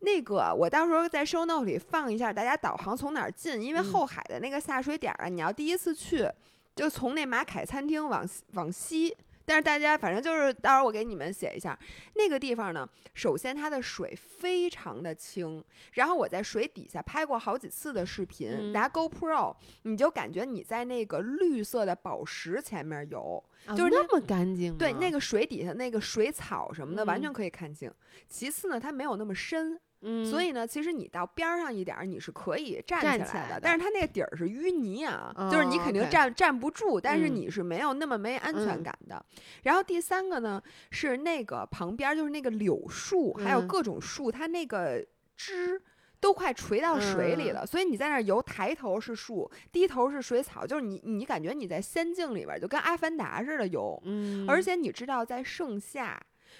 [0.06, 6.30] 那个我到时候在 show note 里放一下，大家导航从哪儿进，因为嗯后海的那个下水点儿啊，你要第一次去，
[6.76, 9.16] 就从那马凯餐厅往往西。
[9.48, 11.78] 但是大家反正就是，到时候我给你们写一下
[12.14, 12.88] 那个地方呢。
[13.14, 27.88] 首先它的水非常的清，然后我在水底下拍过好几次的视频，嗯拿 GoPro，你就感觉你在那个绿色的宝石前面游，啊就是那么干净吗，对，那个水底下那个水草什么的，完嗯全可以看清。
[28.28, 33.30] 其次呢，它没有那么深，嗯，所以呢，其实你到边儿上一点儿，你是可以站站起来的。
[33.30, 39.24] 起来的但是它那个底儿是淤泥啊，就是你哦肯定站站不住，但是嗯你是没有那么没安全嗯感的。
[39.62, 45.04] 然后第三个呢，是那个旁边就是那个柳树，还有嗯各种树，它那个
[45.36, 45.82] 枝。
[46.18, 54.02] 都快垂到水里嗯了，所以你在那儿游，抬头是树，低头是水草，就是你，你感觉你在仙境里边，就跟阿凡达似的游。
[54.06, 56.18] 嗯，而且你知道，在盛夏，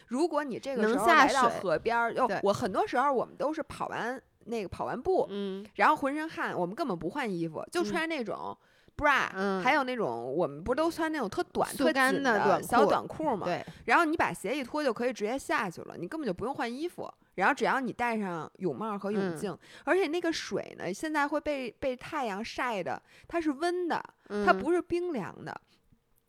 [0.09, 8.57] 如果你这个能时候下来到河边儿，哟对，我很多时候我们都是跑完那个跑完步，嗯然后浑身汗，我们根本不换衣服，就嗯穿那种
[8.97, 13.45] bra，、嗯还有那种我们不是都穿那种特短、速特紧干的短小短裤吗？
[13.45, 17.13] 对，然后你把鞋一脱就可以直接下去了，你根本就不用换衣服。
[17.35, 19.55] 然后只要你戴上泳帽和泳嗯镜，
[19.85, 25.55] 而且那个水呢，现在会被被太阳晒的，它是温的，它嗯不是冰凉的。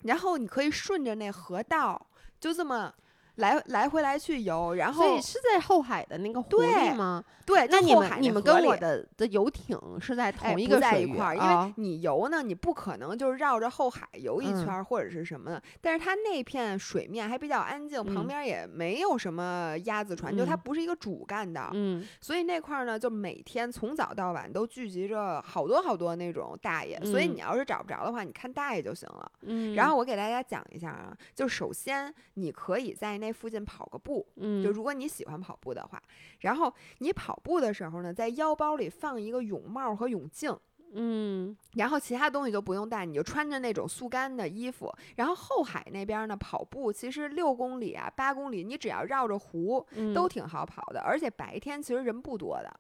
[0.04, 2.10] 然后你可以顺着那河道，
[2.42, 2.94] 就这么
[3.38, 7.24] 来来回来去游，然后所以是在后海的那个湖对里吗？
[7.46, 15.64] 对，那你们你们跟我的的游艇是在同一个在一块儿，因为啊你游呢，你不可能就是绕着后海游一嗯圈儿或者是什么的。
[15.80, 27.00] 但是它那片水面还比较安静，旁嗯边也没有什么鸭子船，就它嗯不是一个主干道，嗯所以那块儿呢，就每天从早到晚都聚集着好多好多那种大爷。
[27.06, 29.32] 所以嗯你要是找不着的话，你看大爷就行了。
[29.44, 36.02] 嗯，然后我给大家讲一下啊，就首先你可以在那附近跑个步，嗯就如果你喜欢跑步的话，
[36.40, 40.58] 然后你跑步的时候呢，在腰包里放一个泳帽和泳镜。
[40.94, 44.90] 嗯然后其他东西就不用带，你就穿着那种速干的衣服。
[45.18, 52.80] 然后后海那边呢，跑步其实六公里啊、八公里，你只要绕着湖嗯都挺好跑的，而且白天其实人不多的。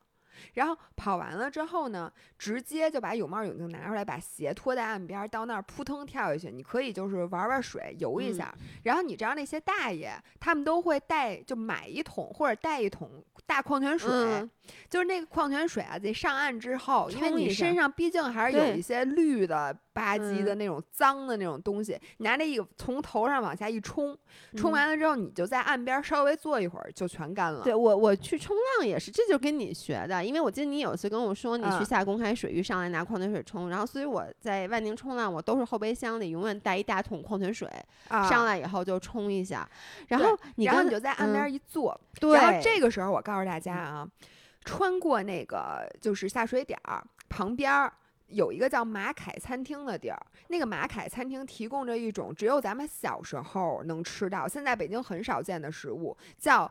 [0.54, 6.52] 然后跑完了之后呢，直接就把泳帽、泳镜拿出来，把鞋脱在岸边儿，到那儿扑腾跳下去。
[6.52, 8.56] 你可以就是玩玩水，游一嗯下。
[8.84, 14.50] 然后你知道那些大爷，他们都会带就买一桶或者带一桶大矿泉水，嗯
[14.90, 24.18] 就是那个矿泉水啊，得上岸之后，因为你身上毕竟还是有一些绿的、吧唧的嗯那种脏的那种东西，你拿那个从头上往下一冲，
[24.56, 27.64] 冲嗯完了之后，你就在岸边稍微坐一会儿，就全干了。
[27.64, 37.70] 对我我去冲浪也是，这就跟你学的，因为我记得你有一次跟我说，你啊去下公开水域上来拿矿泉水冲，然后所以我在万宁冲浪，我都是后备箱里永远带一大桶矿泉水，
[38.08, 39.68] 啊上来以后就冲一下。
[40.08, 44.08] 然后你然后刚你就在岸边嗯一坐，对，然后这个时候我告诉大家啊，
[44.68, 47.94] 穿过那个就是下水点儿旁边儿。
[48.28, 56.70] 有一个叫马凯餐厅的地儿，那个马凯餐厅提供着一种只有咱们小时候能吃到，现在北京很少见的食物，叫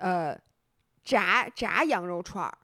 [0.00, 0.36] 呃
[1.04, 2.58] 炸炸羊肉串儿，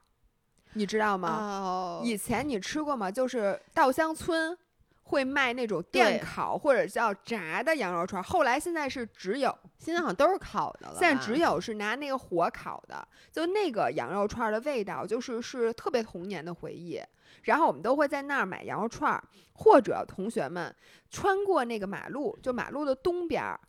[0.72, 1.28] 你知道吗？
[1.28, 3.08] 哦，以前你吃过吗？
[3.08, 4.58] 就是稻香村
[5.04, 17.00] 会卖那种电烤或者叫炸的羊肉串儿，后来现在是只有现在好像都是烤的了，现在只有是拿那个火烤的，就那个羊肉串儿的味道，就是是特别童年的回忆。
[17.42, 20.74] 然后我们都会在那儿买羊肉串儿，或者同学们
[21.10, 23.60] 穿过那个马路，就马路的东边儿，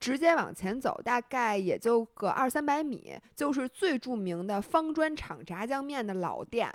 [0.00, 6.72] 直接往前走，大概也就个二三百米，就是最著名的方砖厂炸酱面的老店。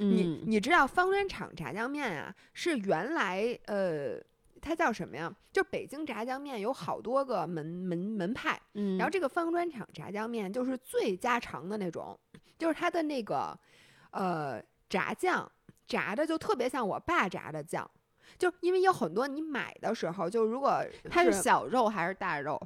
[0.00, 4.18] 你嗯你知道方砖厂炸酱面啊，是原来呃，
[4.60, 5.32] 它叫什么呀？
[5.52, 12.18] 就北京炸酱面有好多个门门门派，嗯，然后这个方砖厂炸酱面就是最家常的那种，
[12.58, 13.58] 就是它的那个
[14.12, 15.50] 呃炸酱
[15.86, 17.88] 炸的就特别像我爸炸的酱，
[18.38, 22.60] 就因为有很多你买的时候，就如果它是小肉还是大肉？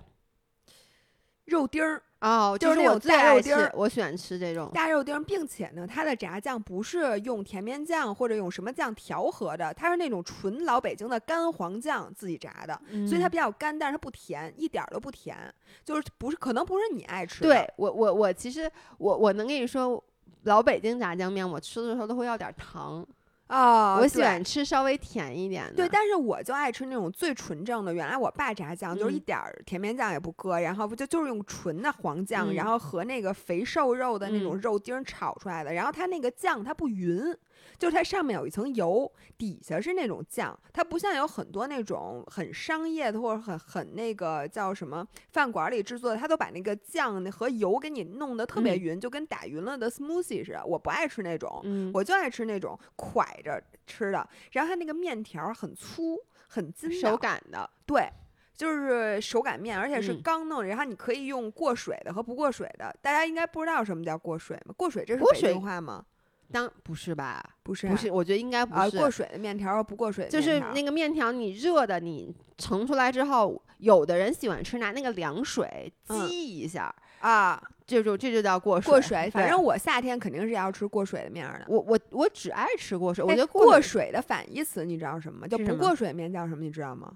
[1.47, 2.03] 肉丁儿。
[2.21, 4.71] 哦，就是那种最爱吃大肉丁儿，我喜欢吃这种。
[4.73, 15.37] 大肉丁儿，并且呢，它的炸酱不是用甜面酱或者用什么酱调和的，它是那种纯老北京的干黄酱自己炸的，所以它嗯比较干，但是它不甜，一点儿都不甜，
[15.85, 17.49] 就是不是可能不是你爱吃的。
[17.51, 20.03] 对我我我其实我我能跟你说，
[20.45, 23.07] 老北京炸酱面我吃的时候都会要点糖，
[23.47, 25.75] 啊，我喜欢吃稍微甜一点的。
[25.75, 27.93] 对，但是我就爱吃那种最纯正的。
[27.93, 35.73] 原来我爸炸酱就是一嗯点儿甜面酱也不搁，然后不就就是用纯的黄酱，嗯然后和那个肥瘦肉的那种嗯肉丁儿炒出来的。
[35.75, 37.37] 然后它那个酱它不匀，
[37.79, 50.65] 就是它上面有一层油，底下是那种酱，它不像有很多那种很商业的或者很很那个叫什么饭馆里制作的，它都把那个酱和油给你弄得特别嗯匀，就跟打匀了的 smoothie 似的。
[50.65, 58.09] 我不爱吃那种，嗯，我就爱吃那种蒯着吃的，然后它那个面条儿很粗很筋手道，感的，对，
[58.57, 62.95] 就是手擀面，而且是嗯刚弄的，然后你可以用过水的和不过水的。
[63.03, 64.75] 大家应该不知道什么叫过水吗？
[64.77, 66.05] 过水这是北京话吗？
[66.53, 67.43] 当不是吧？
[67.63, 68.97] 不是、不是，，我觉得应该不啊，是。
[68.97, 78.91] 过水的面条不过水的就是那个面条，你热的，你盛出来之后，有的人喜欢吃拿那个凉水嗯激一下，啊，这就这就叫过水。
[78.91, 79.31] 过水。
[79.31, 81.65] 反正我夏天肯定是要吃过水的面儿的。
[81.69, 85.49] 我我我只爱吃过水，我哎觉得过水水的反义词你知道什么吗？
[85.49, 86.63] 就不过水面叫什么？
[86.63, 87.13] 你知道吗？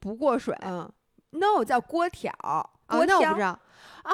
[0.00, 0.54] 不过水。
[0.62, 0.90] 嗯
[1.30, 3.58] ，no 叫锅挑，哦锅挑那我不知道，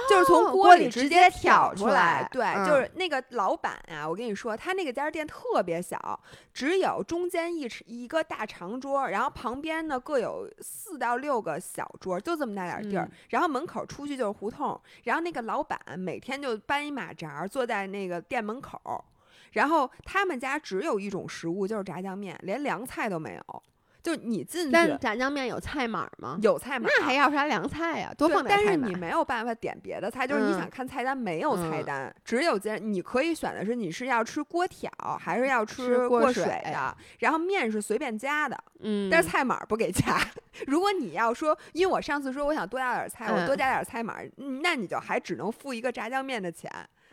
[0.08, 2.28] 就是从哦锅里直接挑出来。
[2.30, 6.20] 对，嗯就是那个老板啊，我跟你说，他那个家店特别小，
[6.54, 13.04] 只有中间一尺一个大长桌，然后旁边呢各有四到六个小桌，就这么大点儿地儿。
[13.04, 19.04] 嗯然后门口出去就是胡同，然后那个老板每天就搬一马扎坐在那个店门口。
[19.52, 23.62] 然后他们家只有一种食物，就是炸酱面，连凉菜都没有。
[24.02, 26.38] 就你进去但炸酱面有菜码吗？
[26.42, 28.12] 有菜码，那还要啥凉菜呀？
[28.16, 29.00] 多对放点但是你。
[29.00, 40.18] 没有办法点别的菜，就是你嗯想看菜单没有菜嗯单，只有这你可以选的是你是要吃锅挑还是要吃吃过过水的，然后面是随便加的，嗯，但是菜码不给加。
[40.66, 46.70] 如果你要说，因为我上次说我想多加点菜，我多嗯加点菜码，嗯那你就还只能付一个炸酱面的钱，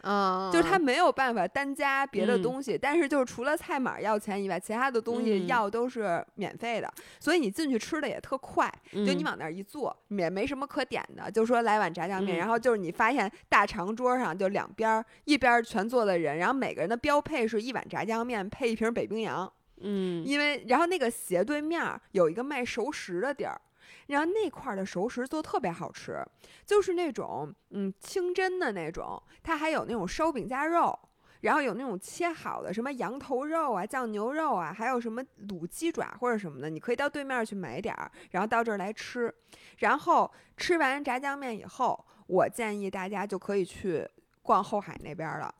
[0.08, 6.90] 啊，就是他没有办法单加别的嗯东西，但是就是除了菜码要钱以外，其他的东西嗯要都是免费的，
[7.20, 8.72] 所以你进去吃的也特快。
[8.94, 23.60] 就你嗯往那儿一坐，也没什么可点的，就说来碗炸酱面，嗯然后就是你发现大长桌上就两边儿一边儿全坐的人，然后每个人的标配是一碗炸酱面配一瓶北冰洋，嗯，因为然后那个斜对面儿有一个卖熟食的地儿。
[24.08, 26.26] 然后那块儿的熟食做特别好吃，
[26.66, 30.98] 就是那种嗯清真的那种，它还有那种烧饼夹肉，
[31.42, 39.34] 然后有那种切好的什么羊头肉啊、酱牛肉啊，还有什么卤鸡爪或者什么的，你可以到对面去买点儿，然后到这儿来吃。
[39.78, 44.08] 然后吃完炸酱面以后，我建议大家就可以去
[44.42, 45.54] 逛后海那边了。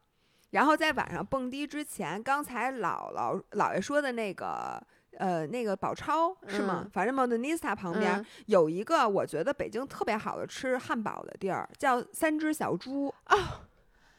[0.52, 4.82] 然后在晚上蹦迪之前，刚才姥姥姥爷说的那个。
[5.18, 6.82] 呃，那个宝钞是吗？
[6.86, 13.14] 嗯反正 Modernista 旁边、嗯有一个我觉得北京特别好的吃汉堡的地儿，叫三只小猪。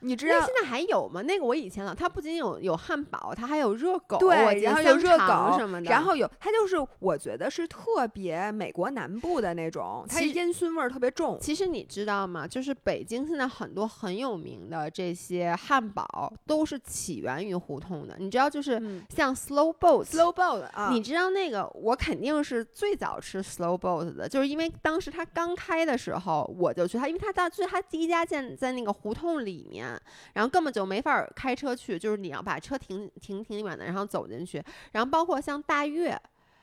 [0.01, 1.23] 你知道那现在还有吗？
[1.23, 11.39] 那个我以前了，它不仅有有汉堡，它还有热狗，对，然后有热狗什么的，然后有它就是我觉得是特别美国南部的那种，它其烟熏味儿特别重。
[11.41, 12.47] 其实你知道吗？
[12.47, 18.17] 就是北京现在很多很有名的这些汉堡都是起源于胡同的。
[18.19, 20.05] 你知道，就是嗯像 Slow Boat。
[20.05, 29.88] ，slow boat 啊，你知道那个，我肯定是最早吃 Slow Boat 的，就是因为当时它刚开的时候，我就去它，因为它大，就是它第一家店在那个胡同里面，
[30.33, 34.63] 然后根本就没法开车去，就是你要把车停停挺远的，然后走进去，
[34.93, 36.19] 然后包括像大悦，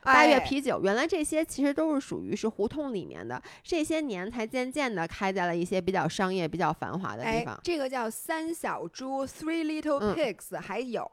[0.06, 7.60] 大悦哎啤酒，原来这些其实都是属于是胡同里面的，这些年才渐渐的开在了一些比较商业、比较繁华的地哎方，。
[7.64, 11.10] 这个叫三小猪 （Three Little 嗯 Pigs），、还有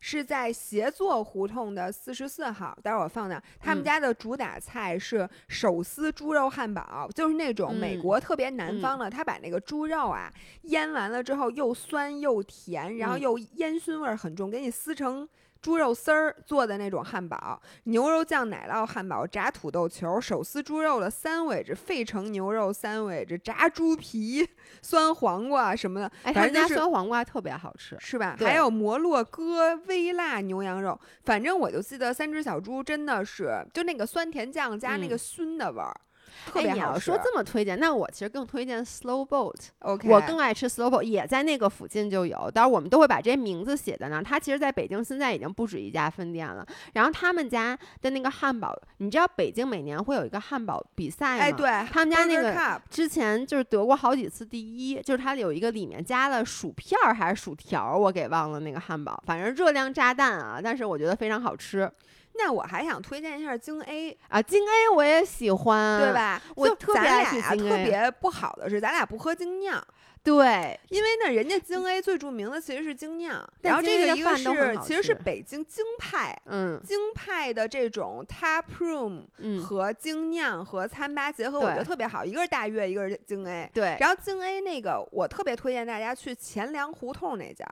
[0.00, 3.42] 是在协作胡同的四十四号，待会儿我放那儿。
[3.58, 10.30] 他们嗯家的主打菜是手撕猪肉汉堡，就是那种美嗯国特别南方的，他把那个猪肉啊
[10.64, 15.26] 腌完了之后又酸又甜，然后嗯又烟熏味儿很重，给你撕成。
[15.64, 24.46] 猪肉丝儿做的那种汉堡，牛肉酱奶酪汉堡，炸土豆球，手撕猪肉的三尾子，费城牛肉三尾子，炸猪皮，
[24.82, 27.96] 酸黄瓜什么的，哎，他们家反正就是酸黄瓜特别好吃。
[27.98, 28.36] 是吧？
[28.38, 35.98] 还有摩洛哥微辣牛羊肉，反正我就记得三只小猪真的是就那个酸甜酱加那个嗯熏的味儿，
[36.46, 36.80] 特哎，别好吃。
[36.80, 39.68] 你要说这么推荐，那我其实更推荐 Slow Boat。
[39.80, 42.50] OK，我更爱吃 Slow Boat，也在那个附近就有。
[42.50, 44.22] 当然，我们都会把这些名字写在那儿。
[44.22, 46.66] 它其实在北京现在已经不止一家分店了。
[46.92, 51.42] 然后他们家的那个汉堡，你知道北京每年会有一个汉堡比赛吗？
[51.44, 61.90] 哎，对，他们家那个之前就是得过好几次第一，就是它有一个里面加了薯片儿还是薯条儿，我给忘了那个汉堡，反正热量炸弹啊，但是我觉得非常好吃
[62.36, 64.42] 那我还想推荐一下京 A，啊。
[64.42, 66.12] 京 A 我也喜欢，对？
[66.12, 66.42] 吧？
[66.48, 69.82] 就我特别咱俩京特别不好的是，咱俩不喝京酿。
[70.22, 74.48] 对，因为呢，人家京 A 最著名的其实是京酿，然后这个一个是
[74.82, 82.24] 其实是北京京派，嗯京派的这种 tap room 嗯，和京酿和餐吧结合，我觉得特别好。
[82.24, 83.70] 一个是大悦，一个是京 A。
[83.74, 83.98] 对。
[84.00, 87.66] 然后京 A 那个，我特别推荐大家去钱粮胡同那家。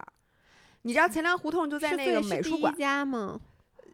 [0.82, 3.40] 你知道钱粮胡同就在那个美术馆，家吗？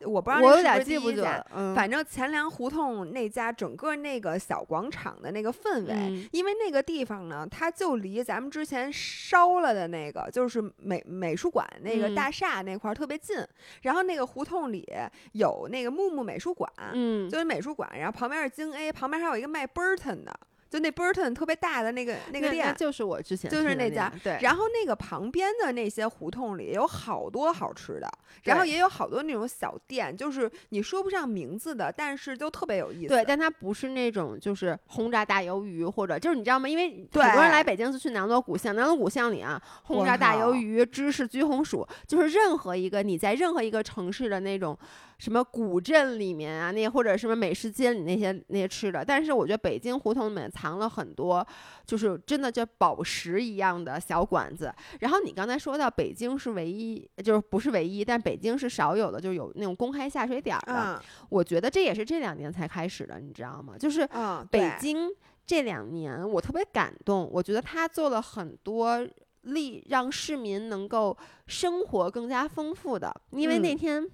[0.05, 1.47] 我不知道我有点记不第一家得了。
[1.55, 13.37] 嗯，反正钱粮胡同那家整个那个小广场的那个氛围，嗯因为那个地方呢，它就离咱们之前烧了的那个就是美美术馆那个嗯大厦那块儿特别近。
[13.83, 14.87] 然后那个胡同里
[15.33, 20.33] 有那个木木美术馆，嗯，就是美术馆，然后旁边是京 A，旁边还有一个卖 Burton 的，
[20.71, 22.75] 就那 Burton 特别大的那个那个店。
[22.77, 28.09] 就是我之前就是那家家，对，然后那个旁边的那些胡同里有好多好吃的，
[28.45, 33.09] 然后也有好多那种小店，就是你说不上名字的，但是就特别有意思。
[33.09, 36.69] 对，但它不是那种就是轰炸大鱿鱼，或者就是你知道吗？
[36.69, 44.79] 因为对很多人来北京就去南锣鼓巷，南锣鼓巷里啊，轰炸大鱿鱼、芝士焗红薯，就是任何一个你在任何一个城市的那种
[45.19, 51.45] 什么古镇里面啊，那或者什么美食街里那些那些吃的，但是我觉得北京胡同里面藏了很多，
[51.85, 54.73] 就是真的就宝石一样的小馆子。
[55.01, 60.95] 然后你刚才说到北京是唯一，就是不是唯一，但北京是少有的，就是有那种公开下水点儿的。
[60.95, 61.01] 嗯
[61.31, 63.75] 我觉得这也是这两年才开始的，你知道吗？
[63.77, 65.11] 就是嗯，北京
[65.45, 69.05] 这两年，我特别感动，我觉得他做了很多
[69.43, 71.17] 力让市民能够
[71.49, 74.09] 生活更加丰富的，因为那嗯天。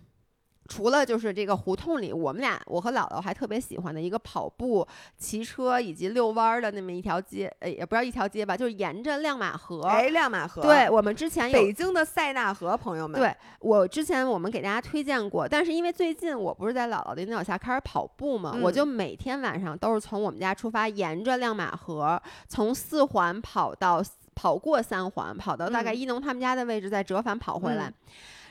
[0.67, 4.87] 除了就是这个胡同里，我们俩我和姥姥还特别喜欢的一个跑步、
[5.19, 9.83] 骑车以及遛弯儿的那么一条街，呃，也不知道一条街吧，就是沿着亮马河。
[9.83, 24.03] 哎，亮马河，对，我们之前有北京的塞纳河，朋友们，对我之前我们给大家推荐过，但是因为最近我不是在姥姥的引导下开始跑步嘛，我嗯就每天晚上都是从我们家出发，沿着亮马河从四环跑到
[24.35, 27.95] 跑过三环，跑到大概嗯一农他们家的位置，再折返跑回来，嗯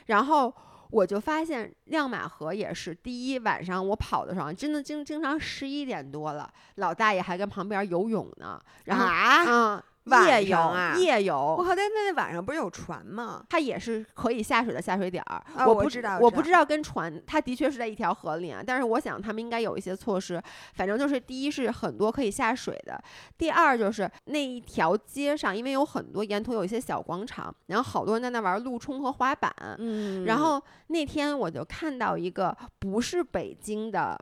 [0.06, 0.54] 然后。
[0.94, 13.42] 我就发现亮马河也是第一晚上我跑的时候，真的经经常十一点多了，老大爷还跟旁边游泳呢，然后啊，夜游啊夜游，我靠，但那那晚上不是有船吗？
[13.48, 15.42] 它也是可以下水的下水点儿。
[15.56, 20.42] 啊我不我知道我不知道跟船，它的确是在一条河里啊，但是我想他们应该有一些措施。
[20.74, 23.02] 反正就是第一是很多可以下水的，
[23.38, 29.50] 第二就是那一条街上，因为有很多沿途有一些小广场，然后好多人在那玩路冲和滑板。
[29.78, 34.18] 嗯然后那天我就看到一个不是北京的。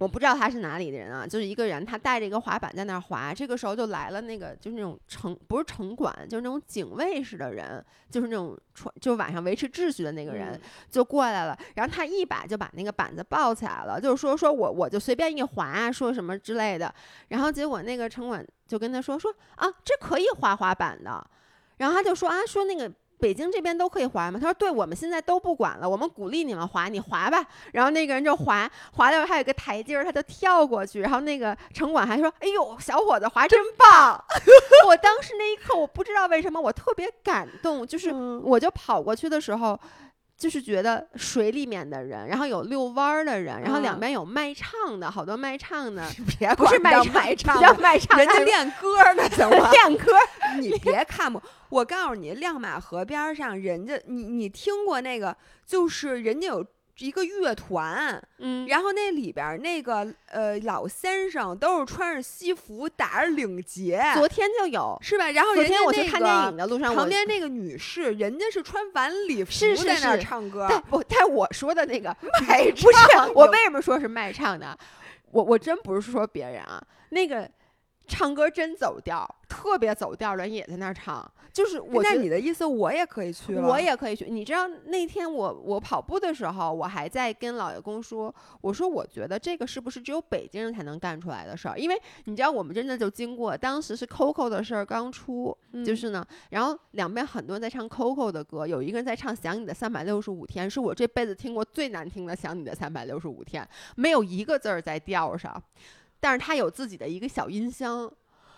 [0.00, 3.34] 我不知道他是哪里的人啊，就是一个人，他带着一个滑板在那儿滑。
[3.34, 11.54] 这个时候就来了那个，就是那种城不是城管，就是那种警卫式的人，就是那种穿，就晚上维持秩序的那个人，嗯就过来了。
[11.74, 16.94] 然后他一把就把那个板子抱起来了，就是说说我我就随便一滑啊，说什么之类的。
[17.28, 21.22] 然后结果那个城管就跟他说说啊，这可以滑滑板的。
[21.76, 22.90] 然后他就说啊，说那个。
[23.20, 24.38] 北京这边都可以滑吗？
[24.40, 31.00] 他说：“对，我们现在都不管了，我们鼓励你们滑，你滑吧。”然后那个人就滑，滑到还有个台阶儿，他就跳过去。
[31.00, 34.22] 然后那个城管还说：“哎呦，小伙子滑真棒！
[34.88, 39.78] ”我当时那一刻，我不知道为什么我特别感动，就是我就跑过去的时候。
[40.40, 46.02] 就是觉得水里面的人，然后有遛弯儿的人，然后两边有卖唱的，好多卖唱的，
[46.38, 49.68] 别不是卖卖 唱，叫卖唱，人家练歌呢，行吗？
[49.70, 50.12] 练歌，
[50.58, 55.36] 你别看不，我告诉你，亮马河边上，人家你你听过那个，
[55.66, 56.64] 就是人家有。
[57.00, 64.02] 一个乐团，嗯，然后那里边那个呃老先生都是穿着西服，打着领结。
[64.14, 65.30] 昨天就有是吧？
[65.30, 70.68] 然后昨天我去看电影的路上，旁边那个女士，人家是穿晚礼服在那唱歌。
[70.90, 72.14] 不，但我说的那个
[72.46, 72.98] 卖不是
[73.34, 74.76] 我为什么说是卖唱的？
[75.32, 77.48] 我我真不是说别人啊，那个
[78.10, 81.30] 唱歌真走调，特别走调的人也在那唱。
[81.52, 84.26] 就是我，那你的意思，我也可以去我也可以去。
[84.30, 91.76] 你知道那天我我跑步的时候，我还在跟老爷公说，我说我觉得这个是不是只有北京人才能干出来的事儿？
[91.76, 103.64] 因为你知道我们真的就经过，当时是 Coco 的事儿刚出，就是呢，然后两边很多人在唱 Coco 的歌，有一个人在唱《想你的三百六十五天》，是我这辈子听过最难听的《想你的三百六十五天》，
[103.96, 105.60] 没有一个字儿在调上，
[106.20, 108.12] 但是他有自己的一个小音箱。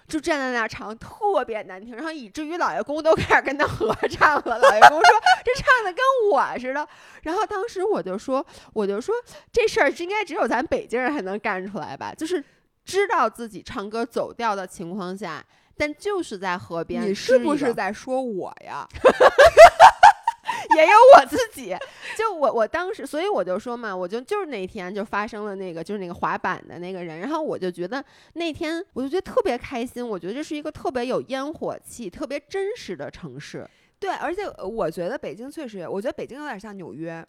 [0.09, 4.59] 就站在那儿唱，特别难听，然后以至于老爷公都开始跟他合唱了。
[4.59, 5.11] 老爷公说
[5.45, 6.87] ：“这唱的跟我似的。”
[7.23, 8.45] 然后当时我就说
[8.75, 9.15] ：“我就说
[9.53, 12.13] 这事儿应该只有咱北京人才能干出来吧？
[12.13, 12.45] 就是
[12.85, 15.43] 知道自己唱歌走调的情况下，
[15.79, 18.87] 但就是在河边。”你是不是在说我呀？
[20.77, 21.77] 也有我自己，
[22.17, 33.69] 就我我当时，所以我就说嘛，我就就是那天就发生了那个，就是那个滑板的那个人，然后我就觉得那天我就觉得特别开心，我觉得这是一个特别有烟火气、特别真实的城市。
[33.99, 37.25] 对，而且我觉得北京确实，我觉得北京有点像纽约。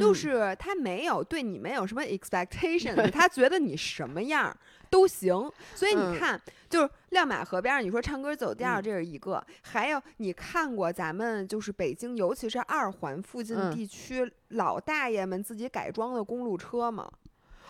[0.00, 4.56] 就是他没有对你们有什么 expectation， 他觉得你什么样
[4.96, 5.50] 都行。
[5.74, 6.40] 所以你看，
[6.70, 17.10] 就是亮马河边儿，你说唱歌走调，这是一个；还有你看过咱们就是北京，尤其是二环附近地区老大爷们自己改装的公路车吗？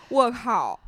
[0.08, 0.78] 我靠，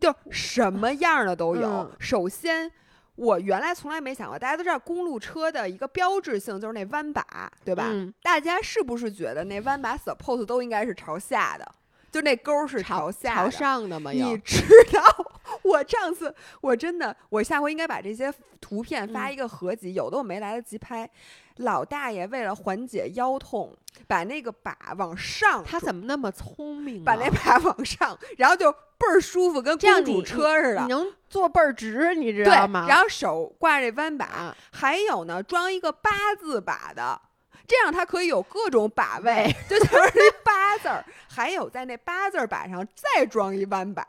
[0.00, 1.92] 就什么样的都有。
[2.00, 2.72] 首先。
[3.16, 7.90] 我原来从来没想过，大家都知道公路车的一个标志性就是那弯把，对吧？
[8.22, 11.66] 大家是不是觉得那弯把 suppose 都应该是朝下的？
[12.12, 14.10] 就那钩是朝下、朝上的吗？
[14.10, 14.62] 你知
[14.92, 15.25] 道，
[15.66, 21.08] 我上次我真的，我下回应该把这些图片发一个合集，有的我没来得及拍。
[21.56, 23.74] 老大爷为了缓解腰痛，
[24.06, 27.02] 把那个把往上，他怎么那么聪明？
[27.02, 30.82] 把那把往上，然后就倍儿舒服，跟公主车似的。
[30.82, 32.86] 你能坐倍儿直，你知道吗？
[32.86, 37.20] 然后手挂这弯把，还有呢，装一个八字把的。
[37.66, 44.06] 这样它可以有各种把位，就全是那八字儿，还有在那八字儿把上再装一弯把，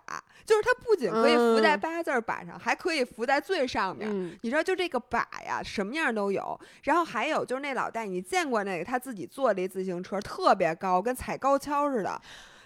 [0.47, 4.09] 就是它不仅可以浮在八字儿把上，还可以浮在最上面。
[4.41, 6.59] 你知道，就这个把呀，什么样都有。
[6.83, 12.19] 然后还有就是那老戴，你见过那个他自己坐的自行车，特别高，跟踩高跷似的。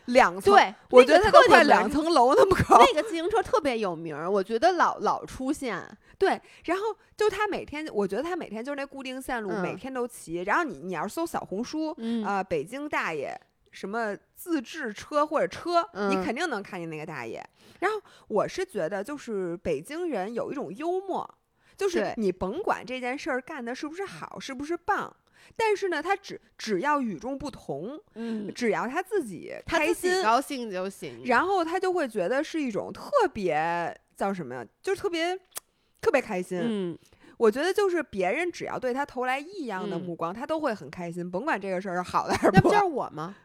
[0.06, 2.80] 两层，对，我觉得它都快两层楼那么高。
[2.80, 5.80] 那 个自行车特别有名，我觉得老老出现。
[6.18, 6.30] 对，
[6.66, 6.84] 然后
[7.16, 10.42] 就他每天，我觉得他每天就是那固定线路，每天都骑。
[10.42, 13.40] 然后你你要是搜小红书，啊，北京大爷
[13.72, 17.44] 什么自制车或者车，你肯定能看见那个大爷。
[17.80, 21.28] 然后我是觉得，就是北京人有一种幽默，
[21.76, 25.16] 就是你甭管这件事儿干的是不是好，是不是棒。
[25.56, 34.64] 但是呢，他只只要与众不同，嗯，只要他自己开心高兴就行，然后他就会觉得是一种特别叫什么呀？
[34.84, 35.36] 就是特别
[36.00, 36.60] 特别开心。
[36.62, 37.00] 嗯，
[37.38, 42.56] 我觉得就是别人只要对他投来异样的目光，他都会很开心，甭管这个事儿是好的还是不。
[42.58, 43.36] 那不就是我吗？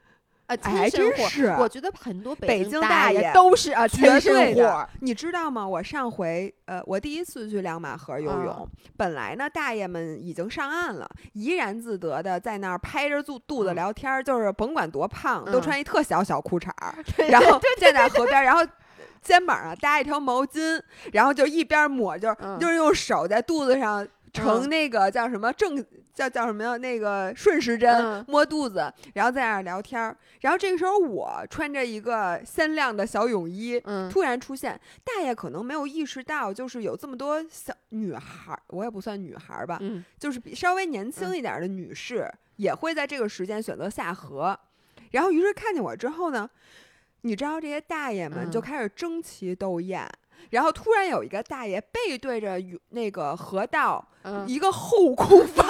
[0.46, 1.46] 啊，还真是！
[1.58, 4.88] 我觉得很多北京大爷都是啊，绝对的。
[5.00, 5.66] 你知道吗？
[5.66, 16.94] 我上回呃，我第一次去两马河游泳，本来呢，大爷们已经上岸了，怡然自得的在那儿拍着肚肚子聊天，就是甭管多胖，都穿一特小小裤衩儿，
[17.28, 18.64] 然后站在河边，然后
[19.22, 20.80] 肩膀上搭一条毛巾，
[21.12, 24.06] 然后就一边抹，就是就是用手在肚子上。
[24.32, 25.82] 成那个叫什么正
[26.16, 26.78] 叫叫什么呀？
[26.78, 30.16] 那个顺时针摸肚子，然后在那儿聊天儿。
[30.40, 33.78] 然后这个时候我穿着一个鲜亮的小泳衣，
[34.10, 34.80] 突然出现。
[35.04, 39.78] 大爷可能没有意识到，就是有这么多小女孩儿，我也不算女孩儿吧，
[40.18, 44.58] 就是比稍微年轻一点的女士也会在这个时间选择下河。
[45.10, 46.48] 然后于是看见我之后呢，
[47.20, 50.10] 你知道这些大爷们就开始争奇斗艳。
[50.50, 52.56] 然后突然有一个大爷背对着
[52.90, 55.66] 那个河道，嗯一个后空翻，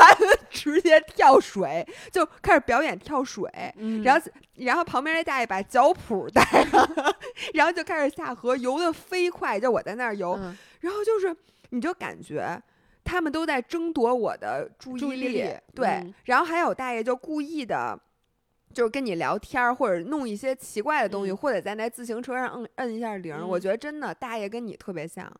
[0.51, 3.51] 直接跳水，就开始表演跳水。
[3.77, 6.89] 嗯然后，然后旁边那大爷把脚蹼带上，
[7.55, 9.59] 然后就开始下河，游得飞快。
[9.59, 11.35] 就我在那儿游，嗯然后就是
[11.71, 12.61] 你就感觉
[13.05, 15.43] 他们都在争夺我的注意力
[15.75, 17.99] 对，嗯然后还有大爷就故意的。
[18.77, 23.43] 就是跟你聊天儿，或者弄一些奇怪的东西，嗯或者在那自行车上摁摁一下铃儿。
[23.43, 25.33] 我嗯觉得真的大爷跟你特别像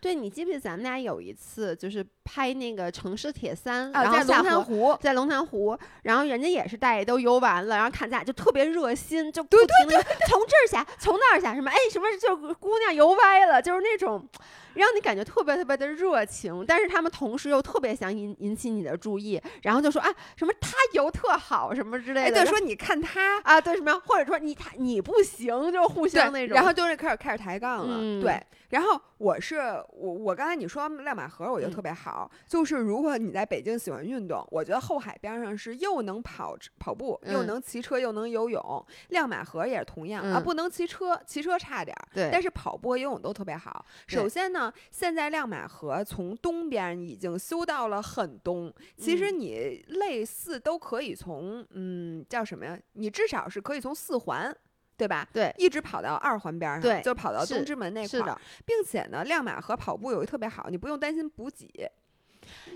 [0.00, 14.28] 对你记不记得咱们俩有一次就是拍那个城市铁三，啊，然后在龙潭湖，在龙潭湖，然后人家也是大爷都游完了，然后看咱俩就特别热心，就不对停的从这儿下，从那儿下，什么哎什么就姑娘游歪了，就是那种
[14.74, 28.40] 让你感觉特别特别的热情，但是他们同时又特别想引引起你的注意，然后就说啊什么他游特好什么之类哎，的，对，说你看他，啊对什么，或者说你他你不行，就互相那，种，然后就是开始开始抬杠了，嗯对。
[28.70, 29.56] 然后我是
[29.90, 38.86] 我我刚才你说亮马河，我觉得嗯特别好，就是如果你在北京喜欢运动，我觉得后海边上是又能跑跑步，又嗯能骑车，又能游泳。
[39.10, 43.84] 亮马河也是同样、啊，嗯不能骑车，骑车差点儿，对，但是跑步和游泳都特别好。
[44.06, 52.78] 首先呢，现在亮马河从东边已经修到了很东，其实嗯你类似都可以从嗯叫什么呀？
[52.92, 54.56] 你至少是可以从四环。
[55.00, 55.26] 对吧？
[55.32, 61.90] 对一直跑到二环边上，对就跑到东直门那块儿，并且呢，亮马河跑步有一特别好，你不用担心补给，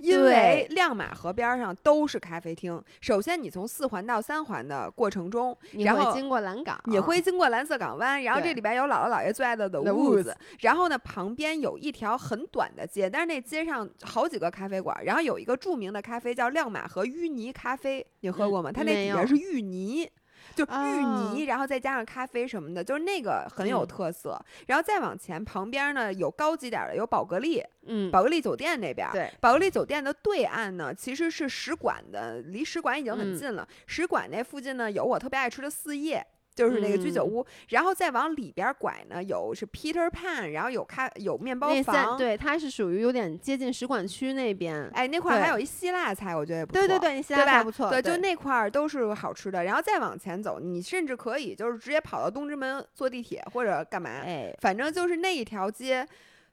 [0.01, 2.83] 因为亮马河边上都是咖啡厅。
[3.03, 18.73] 首先，你从四环到三环的过程中，然后你会经过蓝港，你会经过蓝色港湾，然后这里边有姥姥姥爷最爱的 The Woods，Woods 然后呢，旁边有一条很短的街，但是那街上好几个咖啡馆，然后有一个著名的咖啡叫亮马河淤泥咖啡，你喝嗯过吗？
[18.73, 20.09] 它那底下是淤泥。
[20.55, 24.41] 就芋啊泥，然后再加上咖啡什么的，就是那个很有嗯特色。
[24.67, 29.09] 然后再往前，旁边呢有高级点儿的，有宝格丽，嗯，宝格丽酒店那边。
[29.13, 33.67] 对，宝格丽酒店的对岸呢，其实是使馆的，离使馆已经很嗯近了。
[33.87, 36.25] 使馆那附近呢，有我特别爱吃的四叶。
[36.55, 44.89] 就是那个居酒嗯屋，然后再往里边拐呢，有是 Peter Pan，然后有咖有面包房，，对，它是属于有点接近使馆区那边。
[44.95, 46.81] 哎，那块儿还有一希腊菜，我觉得也不错。
[46.81, 47.35] 对对对，你希？
[47.35, 49.65] 腊菜不错，对，就那块儿都是好吃的。
[49.65, 56.07] 然后再往前走，你甚至可以就是直接跑到东直门坐地铁或者干嘛，哎，反正就是那一条街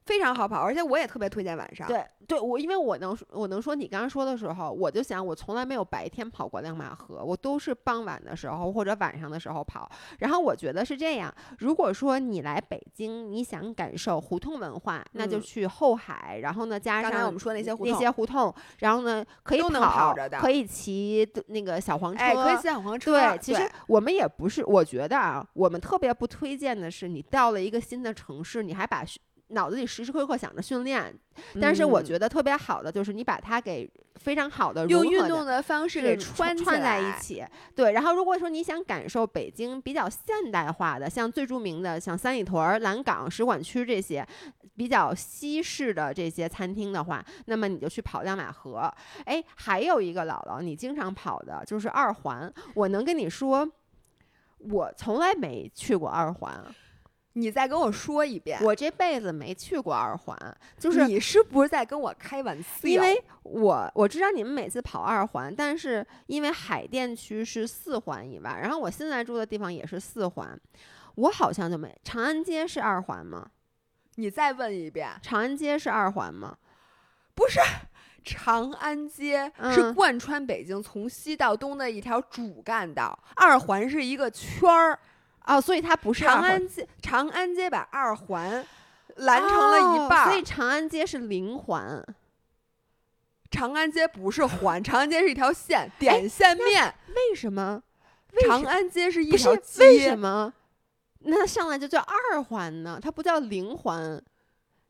[0.05, 1.87] 非常好跑，而且我也特别推荐晚上。
[1.87, 9.89] 对对，我因为我能我能说你刚刚说的时候，我就想我从来没有白天跑过亮马河，我都是傍晚的时候或者晚上的时候跑。
[10.19, 23.11] 然后我觉得是这样，如果说你来北京，你想感受胡同文化，那就嗯去后海，然后呢加上刚才我们说那些胡那同些胡同，然后呢可以跑可以骑那个小黄车，哎，可以骑小黄车。
[23.13, 29.21] 对，其实我们也不是，我觉得啊，我们特别不推荐的是，你到了一个新的城市，你还把训
[29.51, 31.17] 脑子里时时刻刻想着训练。
[31.61, 35.21] 但是我觉得特别好的就是你把它给非常好的用运。
[35.27, 37.21] 动的方式给穿串串在一。
[37.21, 37.45] 起，
[37.75, 37.93] 对。
[37.93, 44.27] 然后，如果说你想感受北京比较现代化的，像最著名的像三里屯儿、蓝港、使馆区这些
[44.75, 48.91] 比较西式的这些餐厅的话，那么你就去跑亮马河。
[49.25, 52.51] 哎，还有一个姥姥，你经常跑的就是二环。
[52.73, 53.67] 我能跟你说，
[54.57, 56.63] 我从来没去过二环，
[57.33, 60.37] 你再跟我说一遍，我这辈子没去过二环，
[60.77, 62.87] 就是你是不是在跟我开玩笑？
[62.87, 70.59] 因为我我知道你们每次跑二环，但是因为海淀区是四环以外，然后我现在住的地方也是四环，
[71.15, 71.97] 我好像就没。
[72.03, 73.49] 长安街是二环吗？
[74.15, 76.57] 你再问一遍，长安街是二环吗？
[77.33, 77.59] 不是。
[78.23, 84.99] 长安街是嗯贯穿北京从西到东的一条主干道，二环是一个圈儿。
[85.51, 88.65] 哦，所以它不是长安街，长安街把二环
[89.17, 92.03] 拦成了一半所以长安街是零环。
[93.49, 96.95] 长安街不是环，长安街是一条线，点线面。
[97.09, 97.83] 为什么？
[98.47, 100.53] 长安街是一条为什，么？
[101.19, 102.97] 那它上来就叫二环呢？
[103.01, 104.23] 它不叫零环。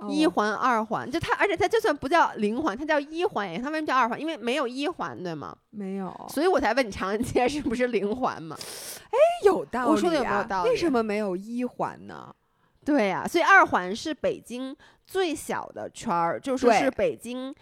[0.10, 4.20] 一哦环、二环，就它，而且它就算不叫零环，它叫一环也，它为什么叫二环？
[4.20, 5.56] 因为没有一环，对吗？
[5.70, 8.58] 没有，所以我才问你长安街是不是零环嘛？
[9.44, 9.92] 有道理、啊。
[9.92, 12.34] 我说的有没有道理为什么没有一环呢？
[12.84, 14.76] 对呀、所以二环是北京
[15.06, 17.54] 最小的圈儿，就是对是北京，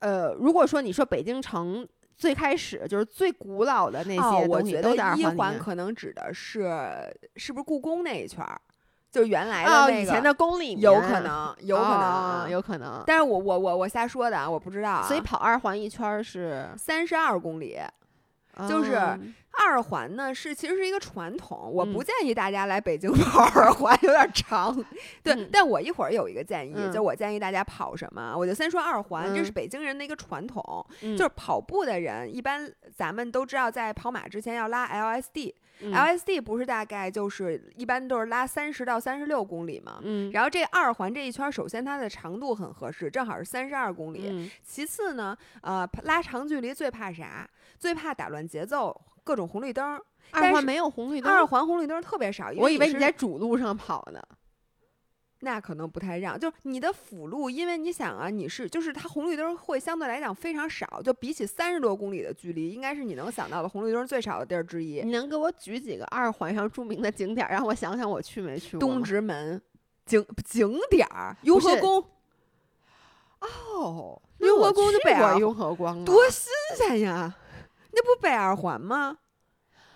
[0.00, 5.36] 呃，如果说你说北京城最开始就是最古老的那哦，些我觉得东西都在二一环里面。
[5.36, 6.68] 环可能指的是
[7.36, 8.60] 是不是故宫那一圈儿？
[9.10, 13.02] 就原来的哦，那个，以前的宫里面有可，能，有可能有可能。
[13.06, 15.02] 但是我我我我瞎说的啊，我不知道啊。
[15.08, 17.78] 所以跑二环一圈儿是，三十二公里，
[18.68, 24.72] 就是嗯二环呢是其实是一个传统，我不嗯建议大家来北京 跑二环，有点长。
[25.22, 40.00] 对，嗯但我一会儿有一个建议，嗯就我建议大家跑什么，我就先说二环，这是嗯北京人的一个传统，嗯就是跑步的人一般咱们都知道，在跑马之前要拉 LSD，LSD、嗯 LSD 不是大概就是一般都是拉三十到三十六公里嘛。
[40.02, 44.28] 嗯，然后这二环这一圈儿，首先它的长度很合适，正好是三十二公里。
[44.30, 47.48] 嗯其次呢，呃，拉长距离最怕啥？
[47.78, 50.00] 最怕打乱节奏，各种红绿灯
[50.30, 54.20] 二环没有红绿灯，二环红绿灯儿特别少，我以为你在主路上跑呢。
[55.40, 65.00] 那可能不太让，就是你的辅路，因为你想啊，你是就是它红绿灯会相对来讲非常少，就比起三十多公里的距离，应该是你能想到的红绿灯最少的地儿之一。
[65.02, 68.80] 你能给我举几个二环上著名的景点儿，让我想想我去没去过？
[68.80, 69.62] 东直门
[70.04, 72.04] 景景点儿，雍和宫
[73.40, 77.32] 哦，雍和宫就北二去过雍和光了多新鲜呀！
[77.92, 79.18] 那不北二环吗？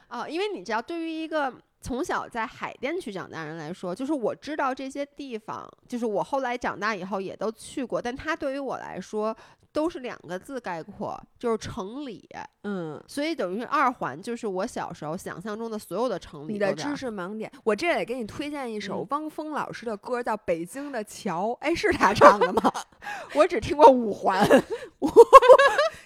[0.09, 1.53] 哦，因为你知道，对于一个
[1.83, 9.37] 从小在海淀区长大人来说，就是我知道这些地方，就是我后来长大以后也都去过，但它对于我来说
[9.73, 12.29] 都是两个字概括，就是城里。
[12.65, 16.53] 嗯，所以等于是二环就是我小时候想象中的所有的城里。
[16.53, 21.49] 你的知，识盲点，我这得给你推荐一首嗯汪峰老师的歌，叫《北京的桥》。
[21.55, 22.73] 哎，是他唱的吗？
[23.35, 24.47] 我只听过五环。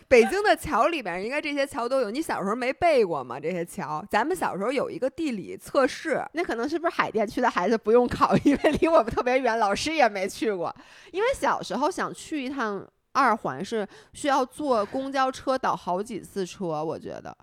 [0.09, 2.11] 北京的桥里边，应该这些桥都有。
[2.11, 3.39] 你小时候没背过吗？
[3.41, 10.75] 这些桥，咱们小时候有一个地理测试，那可能是不是海淀区的孩子不用考，因为离我们特别远，老师也没去过。
[11.13, 17.37] 因为小时候想去一趟二环是需要坐公交车倒好几次车，我觉得。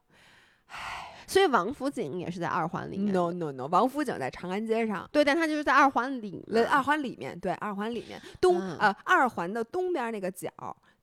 [0.68, 3.11] 唉所以王府井也是在二环里面。
[3.11, 5.09] No No No，王府井在长安街上。
[5.11, 6.45] 对，但它就是在二环里。
[6.70, 10.49] 二环里面，对，二环里面东、嗯呃二环的东边那个角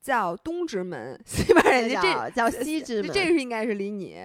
[0.00, 3.12] 叫东直门，西边人叫叫西直门。
[3.12, 4.18] 这是应该是离你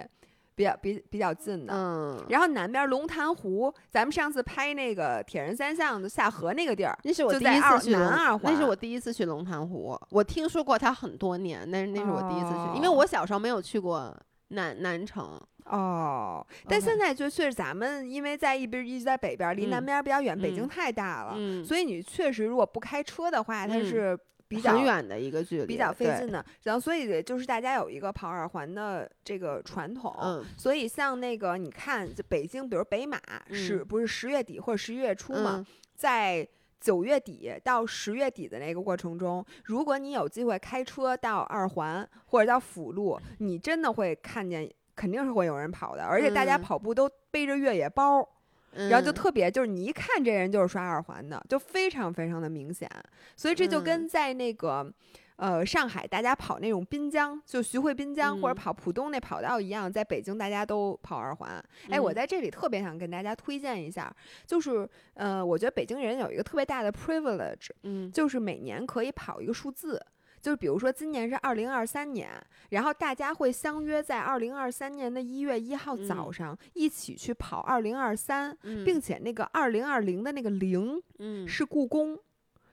[0.55, 1.73] 比较比比较近的。
[1.75, 9.99] 嗯，然后南边龙潭湖，咱们上次拍那个铁人三项的下河那个地儿，那是我第一次去龙南二环那是我第一次去龙潭湖。
[10.11, 14.15] 我听说过它很多年，但是那是我第一次去，因为哦我小时候没有去过
[14.49, 15.39] 南南城。
[15.65, 24.17] 哦，但现在就确实咱们因为在一边一直在北边，离南嗯边比较远，北京嗯太大了，嗯，所以你确实如果不开车的话，它嗯是
[24.55, 26.43] 比较很远的一个距离，比较费劲的。
[26.63, 30.15] 然后所以就是大家有一个跑二环的这个传统。
[30.21, 33.19] 嗯所以像那个你看，就北京，比如北马
[33.51, 36.47] 是、嗯不是十月底或者十一月初嘛，嗯在
[36.79, 48.27] 九月底到十月底的那个过程中，如果你有机会开车到二环或者到辅路，你真的会看见，肯定是会有人跑的，而且大家嗯跑步都背着越野包。
[48.75, 52.89] 然后就嗯特别，就是你一看这人就是刷二环的，就非常非常的明显。
[53.35, 54.93] 所以这就跟嗯在那个、
[55.37, 61.63] 呃上海大家跑那种滨江，就徐汇滨江、或者嗯跑浦东那跑道一样，在北京大家都跑二环。
[61.89, 64.13] 哎，我嗯在这里特别想跟大家推荐一下，
[64.45, 70.01] 就是呃，我觉得北京人有一个特别大的 privilege，嗯就是每年可以跑一个数字。
[70.45, 72.29] 就是比如说今年是二零二三年，
[72.69, 76.33] 然后大家会相约在二零二三年的一月一号早嗯。
[76.33, 81.47] 上一起去跑二零二三，嗯，并且那个二零二零的那个零嗯。
[81.47, 82.15] 是故宫，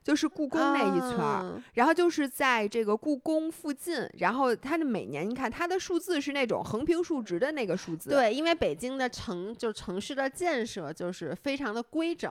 [0.03, 1.25] 就是故宫那一圈儿。
[1.25, 1.65] 啊。
[1.73, 12.31] 然后就是在这个故宫附近，然后它的每年你看它的数字是那种横平竖直的那个数字，对，因为北京的城就城市的建设就是非常的规整，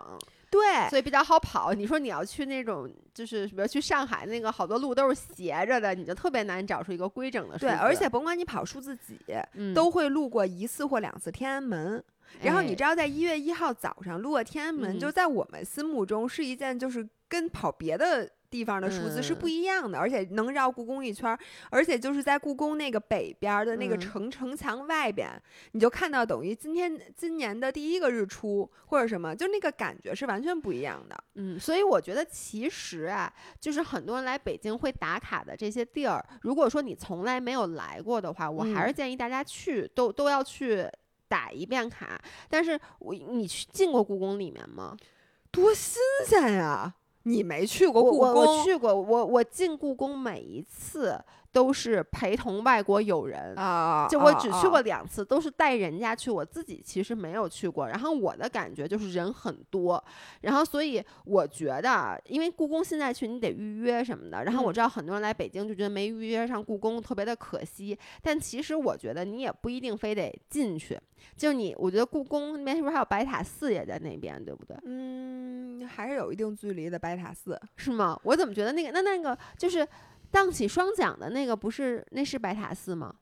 [0.51, 1.73] 对所以比较好跑。
[1.73, 9.17] 你说你要去那种就是比如去上海那个好多路都是斜着的，你就特别难找出一个规整的数对，而且甭管你跑数字几，
[9.53, 12.03] 嗯都会路过一次或两次天安门。
[12.41, 21.39] 然后你哎知道，在一月一号早上路过天安门，嗯就在我们心目中是一件就是跟跑别的地方的数字是不嗯一样的，而且能绕故宫一圈儿，
[21.69, 25.29] 而且就是在故宫那个北边儿的那个嗯城、城墙外边，
[25.71, 31.23] 你就看到等于今天今年的第一个日出或者什么，就那个感觉是完全不一样的。
[31.35, 40.85] 嗯，所以我觉得其实啊，就是很多人来北京会打卡的这些地儿，如果说你从来没有来过的话，我还是嗯建议大家去，都都要去
[41.29, 42.21] 打一遍卡。
[42.49, 44.97] 但是我你去进过故宫里面吗？
[45.51, 46.93] 多新鲜呀！
[47.23, 51.19] 你没去过故宫我去过，我我进故宫每一次
[51.51, 53.55] 都是陪同外国友人。
[53.55, 54.07] 啊？
[54.09, 57.87] 就我只去啊过两次，都是带人家去，我自己其实没有去过。
[57.87, 60.03] 然后我的感觉就是人很多，
[60.41, 70.99] 然后所以我觉得啊，因为故宫现在去你得预约什么的，然后我嗯知道很多人来北京就觉得没预约上故宫特别的可惜，但其实我觉得你也不一定非得进去，
[71.35, 74.75] 就你我觉得故宫那边是不是还有白塔寺也在那边，对不对？
[74.85, 77.59] 嗯，还是有一定距离的白塔寺。
[77.75, 78.19] 是吗？
[78.23, 79.87] 我怎么觉得那个那那个就是
[80.31, 83.13] 荡起双桨的那个不是那是白塔寺吗？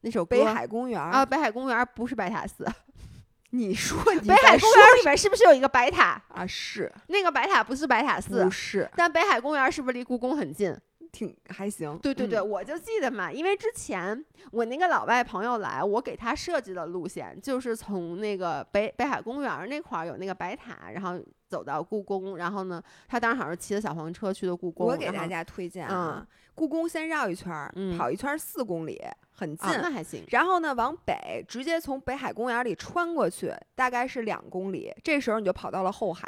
[0.00, 2.66] 那首歌北海公园啊，北海公园不是白塔寺，
[3.50, 6.20] 你说你北海公园里面是不是有一个白塔？
[6.28, 6.46] 啊？
[6.46, 10.76] 是那个白塔不是白塔寺不，是但北海公园是不是离故宫很近？
[11.14, 11.96] 挺还行？
[11.98, 24.88] 对对对，嗯我就记得嘛，因为之前我那个老外朋友来，我给他设计的路线就是从那个北北海公园那块儿有那个白塔，然后走到故宫，然后呢，他当时好像是骑着小黄车去的故宫。
[24.88, 29.00] 我给大家推荐啊，故宫先绕一圈儿，嗯跑一圈儿四公里，
[29.30, 29.70] 很近。
[29.70, 30.24] 啊，那还行。
[30.28, 34.92] 然后呢，往北直接从北海公园里穿过去，大概是两公里。
[35.04, 36.26] 这时候你就跑到了后海，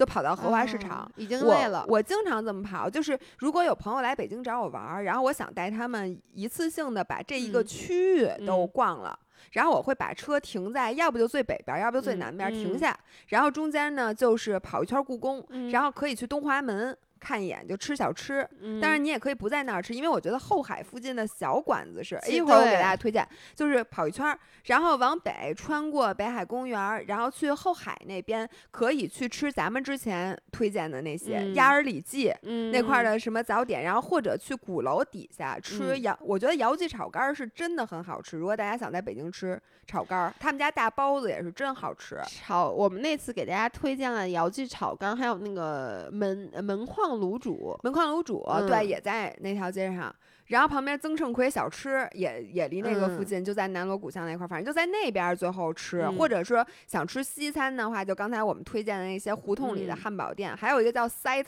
[0.00, 1.02] 就跑到荷花市场。
[1.02, 1.84] 哦已经我累了。
[1.86, 9.18] 我经常这么跑，就是如果有朋友来北京找我玩儿，然后我想带他们一次性的把这一个嗯区域都嗯逛了。
[9.52, 12.98] 然后我会把车停在，要不就最北边儿，要不就最嗯南边儿停嗯下，
[13.28, 18.48] 然后中间呢就是跑一圈故宫，嗯然后可以去东华门看一眼，就吃小吃。
[18.60, 32.34] 嗯当然，你也可以不在那儿吃，因为我觉得后海附近的小馆子是，一会儿我给大家推荐，就是跑一圈儿，然后往北穿过北海公园，然后去后海那边，可以去吃咱们之前推荐的那些嗯鸭儿里脊。
[32.42, 38.36] 嗯那块儿的什么早点，然后或者去鼓楼底下吃嗯姚，我觉得姚记炒肝儿是真的很好吃。
[38.36, 42.20] 如果大家想在北京吃炒肝儿，他们家大包子也是真好吃。
[42.26, 47.78] 炒，我们那次给大家推荐了姚记炒肝，还有那个门呃门框卤煮。
[47.82, 50.14] 门框卤煮，嗯对，也在那条街上。
[50.46, 56.02] 然后旁边曾盛奎小吃也也离那个附嗯近，就在南锣鼓巷那块儿，反正就在那边儿最后吃。
[56.02, 61.46] 嗯或者说想吃西餐的话，就刚才我们推荐的那些胡同里的嗯汉堡店，还有一个叫 Side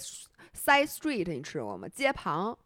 [0.55, 1.89] Side Street，你吃过吗？
[1.89, 2.57] 街旁。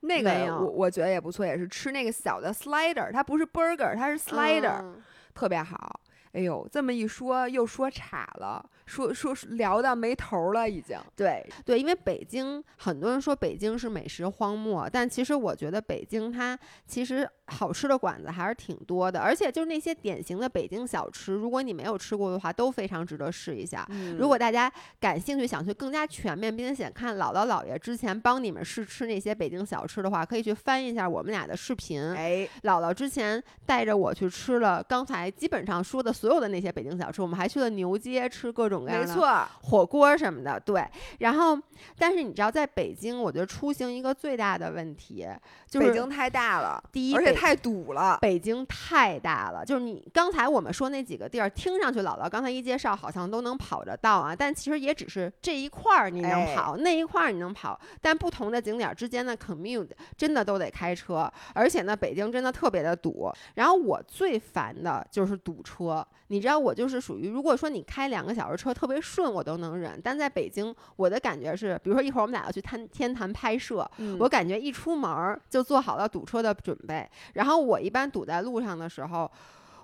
[0.00, 5.02] 那个我我觉得也不错，也是吃那个小的 slider，它不是 burger，它是 slider，、嗯
[5.34, 6.00] 特别好。
[6.34, 10.98] 哎呦，这么一说又说岔了，说说聊到没头儿了已经。
[11.16, 23.86] 对对，因为北京很多人说北京是美食荒漠，但其实我觉得北京它其实好吃的馆子还是挺多的，而且就是那些典型的北京小吃，如果你没有吃过的话，都非常值得试一下。
[23.90, 32.02] 嗯如果大家感兴趣，想去更加全面，并且想看姥姥姥爷之前帮你们试吃那些北京小吃的话，可以去翻一下我们俩的视频。
[32.14, 40.82] 哎，姥姥之前带着我去吃了刚才基本上说的所有的那些北京小吃，我们还去了牛街吃各种各样的没错，火锅什么的，对。
[41.18, 41.54] 然后，
[41.98, 45.28] 但是你知道，在北京，我觉得出行一个最大的问题
[45.68, 48.16] 就是北京太大了，第一北而且太堵了。
[48.22, 63.30] 北京太大了，就是你刚才我们说那几个地儿，听上去姥姥刚才一介绍好像都能跑得到啊，但其实也只是这一块儿你能哎跑，那一块儿你能跑，但不同的景点之间的 commute 真的都得开车，而且呢，北京真的特别的堵。
[63.56, 77.08] 然后我最烦的就是堵车，你知道我就是属于，如果说你开两个小时车特别顺，我都能忍，但在北京，我的感觉是，比如说一会儿我们俩要去天天坛拍摄，嗯我感觉一出门儿就做好了堵车的准备。
[77.34, 79.30] 然后我一般堵在路上的时候，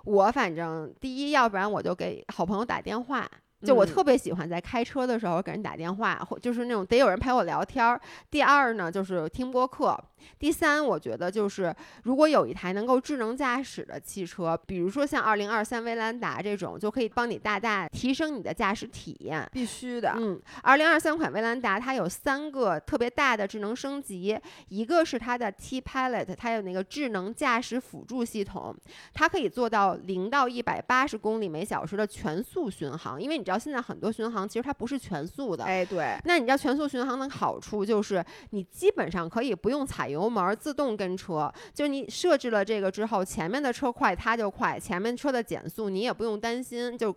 [0.05, 3.29] 我反正第一，要不然我就给好朋友打电话。
[3.63, 7.99] 就我嗯特别喜欢在开车的时候给人打电话，或就是那种得有人陪我聊天儿。
[8.29, 9.97] 第二呢，就是听播客。
[10.37, 19.47] 第三，我觉得就是如果有一台能够智能驾驶的汽车，比如说像二零二三威兰达这种，就可以帮你大大提升你的驾驶体验。
[19.51, 20.13] 必须的。
[20.17, 24.37] 嗯，二零二三款威兰达它有三个特别大的智能升级，
[24.67, 28.75] 一个是它的 T Pilot，它有那个智能驾驶辅助系统，
[29.15, 33.19] 它可以做到零到一百八十公里每小时的全速巡航。
[33.19, 35.63] 因为你知道现在很多巡航其实它不是全速的。
[35.63, 41.51] 哎，对，那你知道全速巡航的好处就是，你基本上可以不用踩油门，自动跟车。
[41.73, 47.15] 就是你设置了这个之后，前面的车快它就快，前面车的减速你也不用担心，就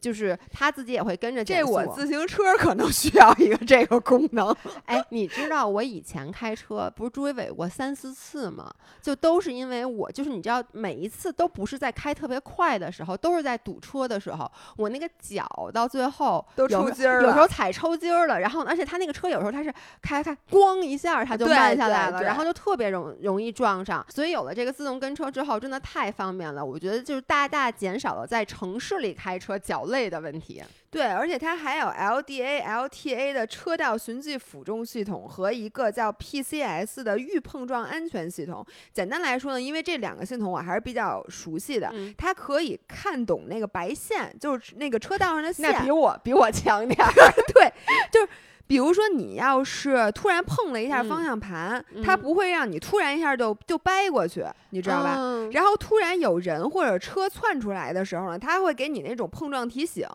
[0.00, 1.66] 就是他自己也会跟着减速。
[1.66, 4.54] 这我自行车可能需要一个这个功能。
[4.86, 8.70] 哎，你知道我以前开车不是追尾过三四次吗？
[9.00, 18.40] 就都是因为我就是你知道，每一次都不是在开特别快的时候，都是在堵车的时候，我那个脚到最后都抽筋儿了有时候踩抽筋儿了。
[18.40, 19.72] 然后而且他那个车有时候他是
[20.02, 24.04] 开开咣一下他就对慢下来了，然后就特别容容易撞上。
[24.08, 26.64] 所以有了这个自动跟车之后，真的太方便了。
[26.64, 30.62] 我觉得就是大大减少了在城市里开车脚累的问题。
[30.90, 38.64] 对，而且它还有 LDA、LTA 的车道循迹辅助系统和一个叫 PCS 的预碰撞安全系统。
[38.92, 45.72] 简单来说呢，因为这两个系统我还是比较熟悉的，嗯它可以看懂那个白线，就是那个车道上的线。
[45.72, 47.12] 那比我比我强点儿。
[47.52, 47.72] 对，
[48.12, 48.28] 就是
[48.66, 55.16] 比如说你要是突然碰了一下嗯方向盘，它嗯不会让你突然一下就就掰过去，你知道吧？
[55.18, 60.08] 嗯然后突然有人或者车窜出来的时候呢，它会给你那种碰撞提醒，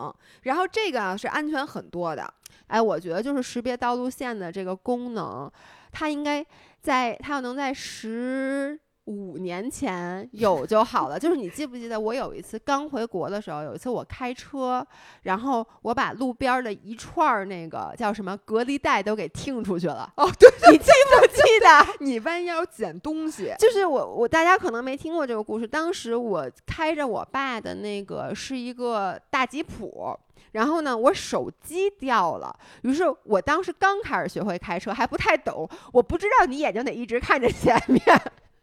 [0.44, 2.34] 然后这个啊是安全很多的。
[2.68, 5.50] 哎，我觉得就是识别道路线的这个功能，
[5.92, 6.46] 它应该
[6.82, 11.18] 在它要能在十五年前有就好了。
[11.18, 14.86] 就是你记不记得我有一次刚回国的时候，有一次我开车，
[15.24, 20.12] 然后我把路边儿的一串儿那个叫什么隔离带都给听出去了。
[20.18, 22.06] 哦，对，你记不记得？
[22.06, 25.68] 你弯腰捡东西， 就是我我大家可能没听过这个故事。
[25.68, 30.16] 当时我开着我爸的那个是一个大吉普，
[30.52, 32.56] 然后呢，我手机掉了。
[32.84, 38.02] 于是我当时刚开始学会开车，还不太懂，我不知道你眼睛得一直看着前面。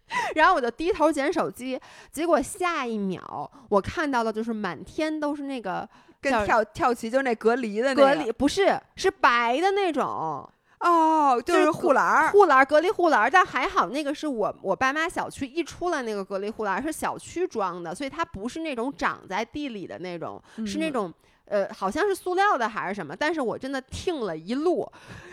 [0.34, 1.80] 然后我就低头捡手机，
[2.12, 5.88] 结果下一秒我看到的就是满天都是那个
[6.20, 10.48] 跟跳跳棋就是那隔离的那个隔离，不是是白的那种
[10.80, 12.30] 哦，就就是是护栏儿。
[12.30, 21.14] 护栏儿隔离护栏儿，但还好那个是我我爸妈小区一出来那个隔离护栏儿是小区装的，所以它不是那种长在地里的那种，是那嗯种。
[21.48, 24.90] 呃，好像是塑料的还是什么，但是我真的听了一路。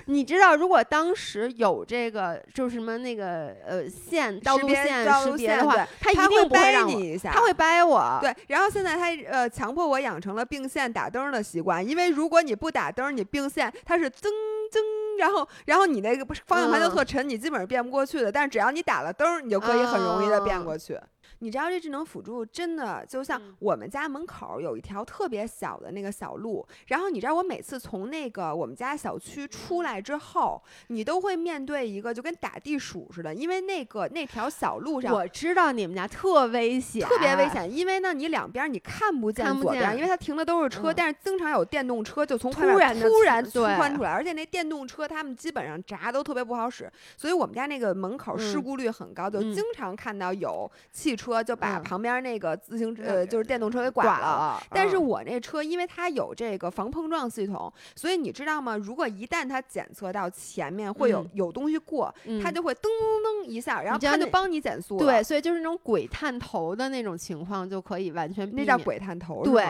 [0.08, 8.18] 你知道，如果当时有这个，就是什么那个呃线道路线识道路别的话线对，他一定不会掰让我，你一下，他会掰我。
[8.22, 14.32] 对，然后现在他呃强迫我养成了并线打灯的习惯，因为如果你不打灯，你并线，它是增
[14.70, 14.84] 增，
[15.18, 18.30] 然后然后你那个不是方向盘就嗯特沉，你基本上变不过去的。
[18.30, 21.00] 但是只要你打了灯，你就可以很容易的变啊过去。
[21.44, 37.44] 你知道这智能辅助真的就像嗯我们家门口有一条特别小的那个小路，然后你知道我每次从那个我们家小区出来之后，你都会面对一个就跟打地鼠似的，因为那个那条小路上我知道你们家特危险，特别危。
[37.54, 54.62] 险，因为呢，你两边你看不见看不左边，见因为它停的都是车，嗯但是经常有电动车就从突旁边然突然窜出来，而且那电动车他们基本上闸都特别不好使，所以我们家那个门口事嗯故率很高，就嗯经常看到有汽车就把嗯旁边那个自行车呃嗯就是电动车给剐剐了。
[54.70, 58.76] 但是我那车，因为它有这个防碰撞系统，所以你知道吗？
[58.76, 65.06] 如果一旦它检测到前面会有、嗯有东西过，它嗯就会噔噔噔一下，然后它就帮你减速了。
[65.06, 68.68] 对，，所以就是那种鬼探头的那种情况就可以完全避免。
[68.68, 69.44] 那叫鬼探头。
[69.44, 69.64] 对，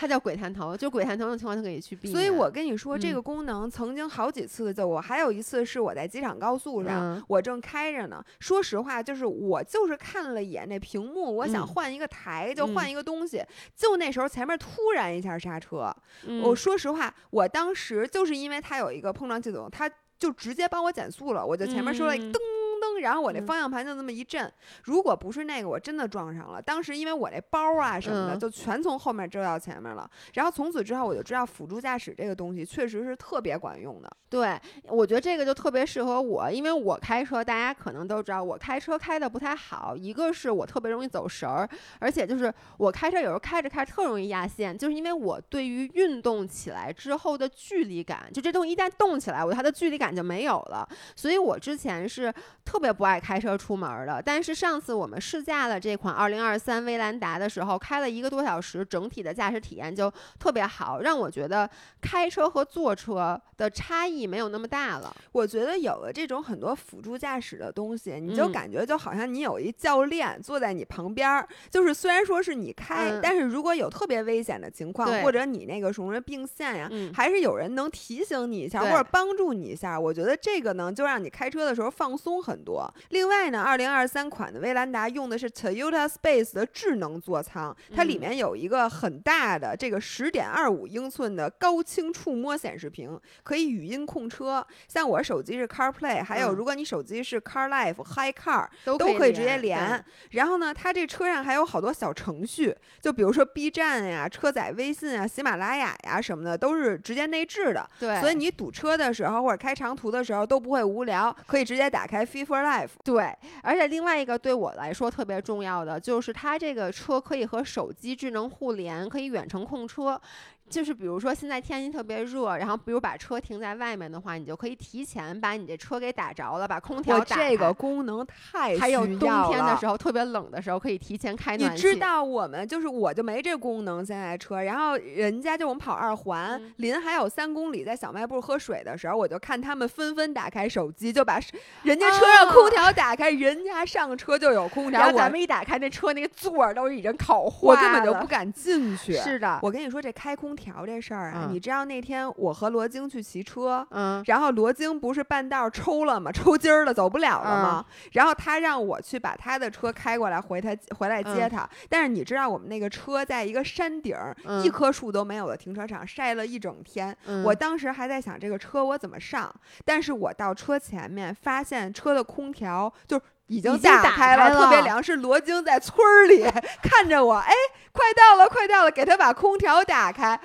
[0.00, 2.14] 它叫鬼探头，就鬼探头的情况就可以去避免。
[2.14, 8.22] 所以我跟你说，这嗯个功能曾经好几次就我，还有一次是我在机场高速上，嗯我正开着呢。
[8.38, 13.44] 说实话，就是我就是看了一眼那屏幕，我想嗯换一个台，就嗯换一个东西，
[13.74, 15.92] 就那时候前面突然一下刹车。
[16.26, 22.38] 嗯我说实话，我当时就是因为它有一个碰撞系统，它就直接帮我减速了，我就前面说了嗯噔
[22.80, 24.50] 噔，然后我那嗯方向盘就那么一震。
[24.84, 26.60] 如果不是那个，我真的撞上了。
[26.60, 30.08] 当时因为我那包啊什么的，嗯就全从后面遮到前面了。
[30.34, 34.10] 然后从此之后，我就知道辅助驾驶这个东西确实是特别管用的。
[34.30, 39.96] 对，我觉得这个就特别适合我，因为我开车，大家可能都知道，我开车开的不太好。
[39.96, 41.68] 一个是我特别容易走神儿，
[41.98, 50.86] 而且就是我开车有时候开着开着特容易压线，就是因为我对于运动起来之后的距离感，就这东西一旦动起来，我它的距离感就没有了。
[51.16, 52.32] 所以我之前是
[52.68, 54.20] 特别不爱开车出门儿的。
[54.22, 61.68] 但是上次我们试驾了这款2023威兰达的时候，开了一个多小时，整体的驾驶体验就特别好，让我觉得
[62.02, 65.16] 开车和坐车的差异没有那么大了。
[65.32, 79.98] 我觉得有了这种很多辅助驾驶的东西，你就嗯感觉就好像你有一教练坐在你旁边儿，就是虽然说是你开，嗯但是如果有特别危险的情况，或者你那个什么并线呀、嗯还是有人能提醒你一下，或者帮助你一下。
[79.98, 82.92] 我觉得这个呢，就让你开车的时候放松很多。
[83.10, 94.64] 另外呢，二零二三款的威兰达用的是 Toyota Space 的智能座舱，它里嗯面有一个很大的这个十点二五英寸的高清触摸显示屏，可以语音控车。
[94.86, 100.04] 像我手机是 CarPlay，还有嗯如果你手机是 CarLife、Hi Car，都都可以直接连连。
[100.30, 107.88] 然后呢，它这车上还有好多小程序，就比如说 B 站呀、车载微信啊、喜马拉雅呀什么的，都是直接内置的。
[107.98, 112.92] 对，所以你堵车的时候或者开长途的时候都不会无聊，可以直接打开 for Life。
[113.04, 120.20] 对，而且另外一个对我来说特别重要的就是它这个车可以和手机智能互联，可以远程控车。
[120.68, 127.50] 就是比如说现在天气特别热，然后比如把车停在外面的话，你就可以提前把你这车给打着了，把空调打开。
[127.50, 129.98] 这个功能太还有冬天的时候。
[129.98, 131.82] 特别冷的时候，可以提前开你暖气。
[131.82, 141.40] 知道我们就是我就没这功能，现在车，然后人家就我们跑二环，嗯临还有三公里，在小卖部喝水的时候，我就看他们纷纷打开手机，就把
[141.82, 149.14] 人家车上空调打开，人家上车就有空调，然后咱们一打开那车那个座儿都已经烤坏了我根本就不敢进去。
[149.14, 156.32] 是的，我跟你说这开空调这事儿啊，嗯你知道那天我和罗京去骑车，嗯然后罗京不是半道儿抽了吗？
[156.32, 157.84] 抽筋儿了，走不了了吗？
[157.88, 161.68] 嗯然后他让我去把他的车开过来，回他回来接嗯他。
[161.88, 164.16] 但是你知道我们那个车在一个山顶
[164.64, 167.16] 一棵树都没有的停车场，晒了一整天。
[167.26, 169.54] 嗯我当时还在想这个车我怎么上，
[169.84, 175.02] 但是我到车前面发现车的空调就是已经打开开了特别凉。
[175.02, 176.42] 是罗京在村儿里
[176.82, 177.52] 看着我，哎，
[177.92, 180.40] 快到了，快到了，给他把空调打开。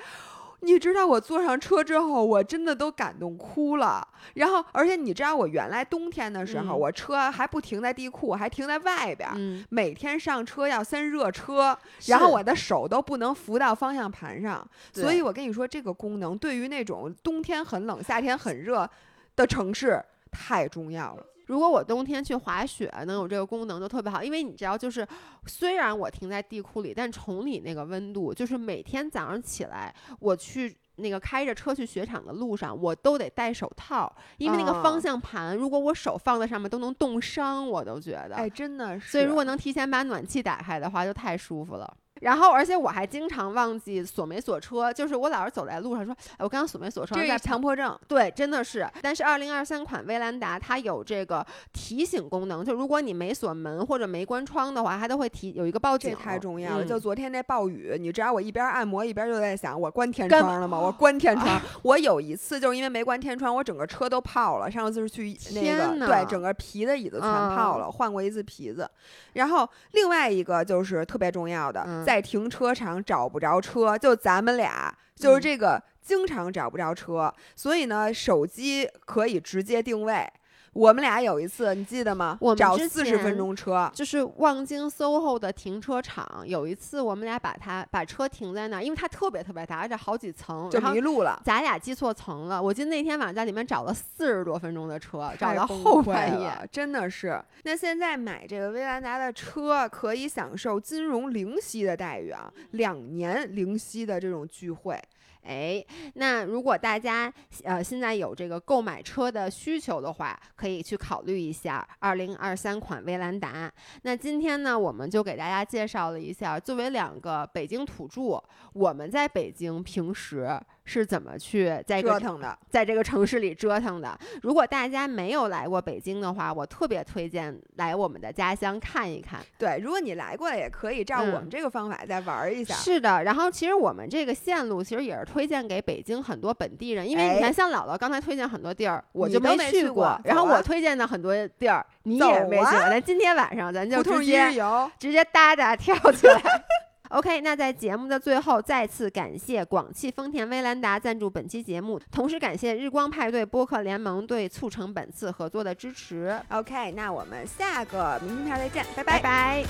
[0.60, 4.08] 你知道我坐上车之后，我真的都感动哭了。
[4.32, 9.28] 然后，而且你知道我原来冬天的时候，嗯我车还不停在地库，还停在外边
[9.68, 18.88] 每天上车要先热车，然后我的手都不能扶到方向盘上，所以我跟你说，这个功能对于那种冬天很冷、夏天很热
[19.36, 21.26] 的城市太重要了。
[21.46, 25.06] 如果我冬天去滑雪，能有这个功能就特别好，因为你知道，就是
[25.46, 30.76] 虽然我停在地库里，但崇礼那个温度，就是每天早上起来我去。
[30.96, 38.36] 那个开着车去雪场的路上，我都得戴手套，因为那个啊方向盘，如果我手放在上面都能冻伤，我都觉得。
[38.36, 39.10] 哎，真的是。
[39.10, 41.96] 所以如果能提前把暖气打开的话，就太舒服了。
[42.24, 48.88] 然后，而且我还经常忘记锁没锁车，就是我老是走在路上说，哎，我刚刚锁没锁车，在这是强迫症，对，真的是。
[49.02, 56.10] 但是二零二三款威兰达它有这个提醒功能，就如果你没锁门或者没关窗的话，它都会提有一个报警。
[56.12, 56.84] 这太重要了。
[56.84, 60.80] 嗯就昨天那暴雨，你知道我一边按摩一边就在想，我关天窗了吗？
[60.80, 61.60] 我关天窗。
[61.82, 64.70] 我有一次就是因为没关天窗，我整个车都泡了。
[64.70, 68.88] 上次是去那个对，整个皮的椅子全泡了，换过一次皮子。
[69.34, 80.30] 然后另外一个就是特别重要的，嗯在停车场找不着车，就咱们俩就是嗯这个经常找不着车，所以呢，手机可以直接定位。
[80.74, 82.36] 我们俩有一次，你记得吗？
[82.40, 91.40] 我们找四十分钟车，就是望京 SOHO 的停车场，有一次我们俩把它把车停在那儿，因为它特别特别大，而且好几层，就迷路了。
[91.44, 92.60] 咱俩记错层了。
[92.60, 96.50] 我记得那天晚上在里面找了四十多分钟的车，找到后半夜。
[96.72, 97.40] 真的是。
[97.62, 105.00] 那现在买这个威兰达的车，可以享受金融零息的待遇啊，两年零息的这种聚会。
[105.44, 105.84] 哎，
[106.14, 107.32] 那如果大家
[107.62, 113.70] 呃现在有这个购买车的需求的话，可以去考虑一下二零二三款威兰达。
[114.02, 118.42] 那今天呢，我们就给大家介绍了一下，作为两个北京土著，
[118.72, 120.48] 我们在北京平时
[120.84, 124.18] 是怎么去在折腾的，在这个城市里折腾的。
[124.42, 129.40] 如果大家没有来过北京的话，我特别推荐来我们的家乡看一看。
[129.58, 132.74] 对，如果你来过，也可以照我们嗯这个方法再玩一下。
[132.74, 144.52] 是的，然后其实我们这个线路其实也是推荐给北京很多本地人，因为哎你看像姥姥刚才推荐很多地儿，我就没去过过，然后我推荐的很多地儿你也没去过，啊咱今天晚上咱就直接，
[144.98, 146.40] 直接哒哒跳起来。
[147.14, 156.36] ok 那在节目的最后再次感谢广汽丰田威兰达赞助本期节目同时感谢日光派对播客联盟对促成本次合作的支持。
[156.50, 159.20] Ok 那我们下个明信片再见拜拜。
[159.20, 159.64] 拜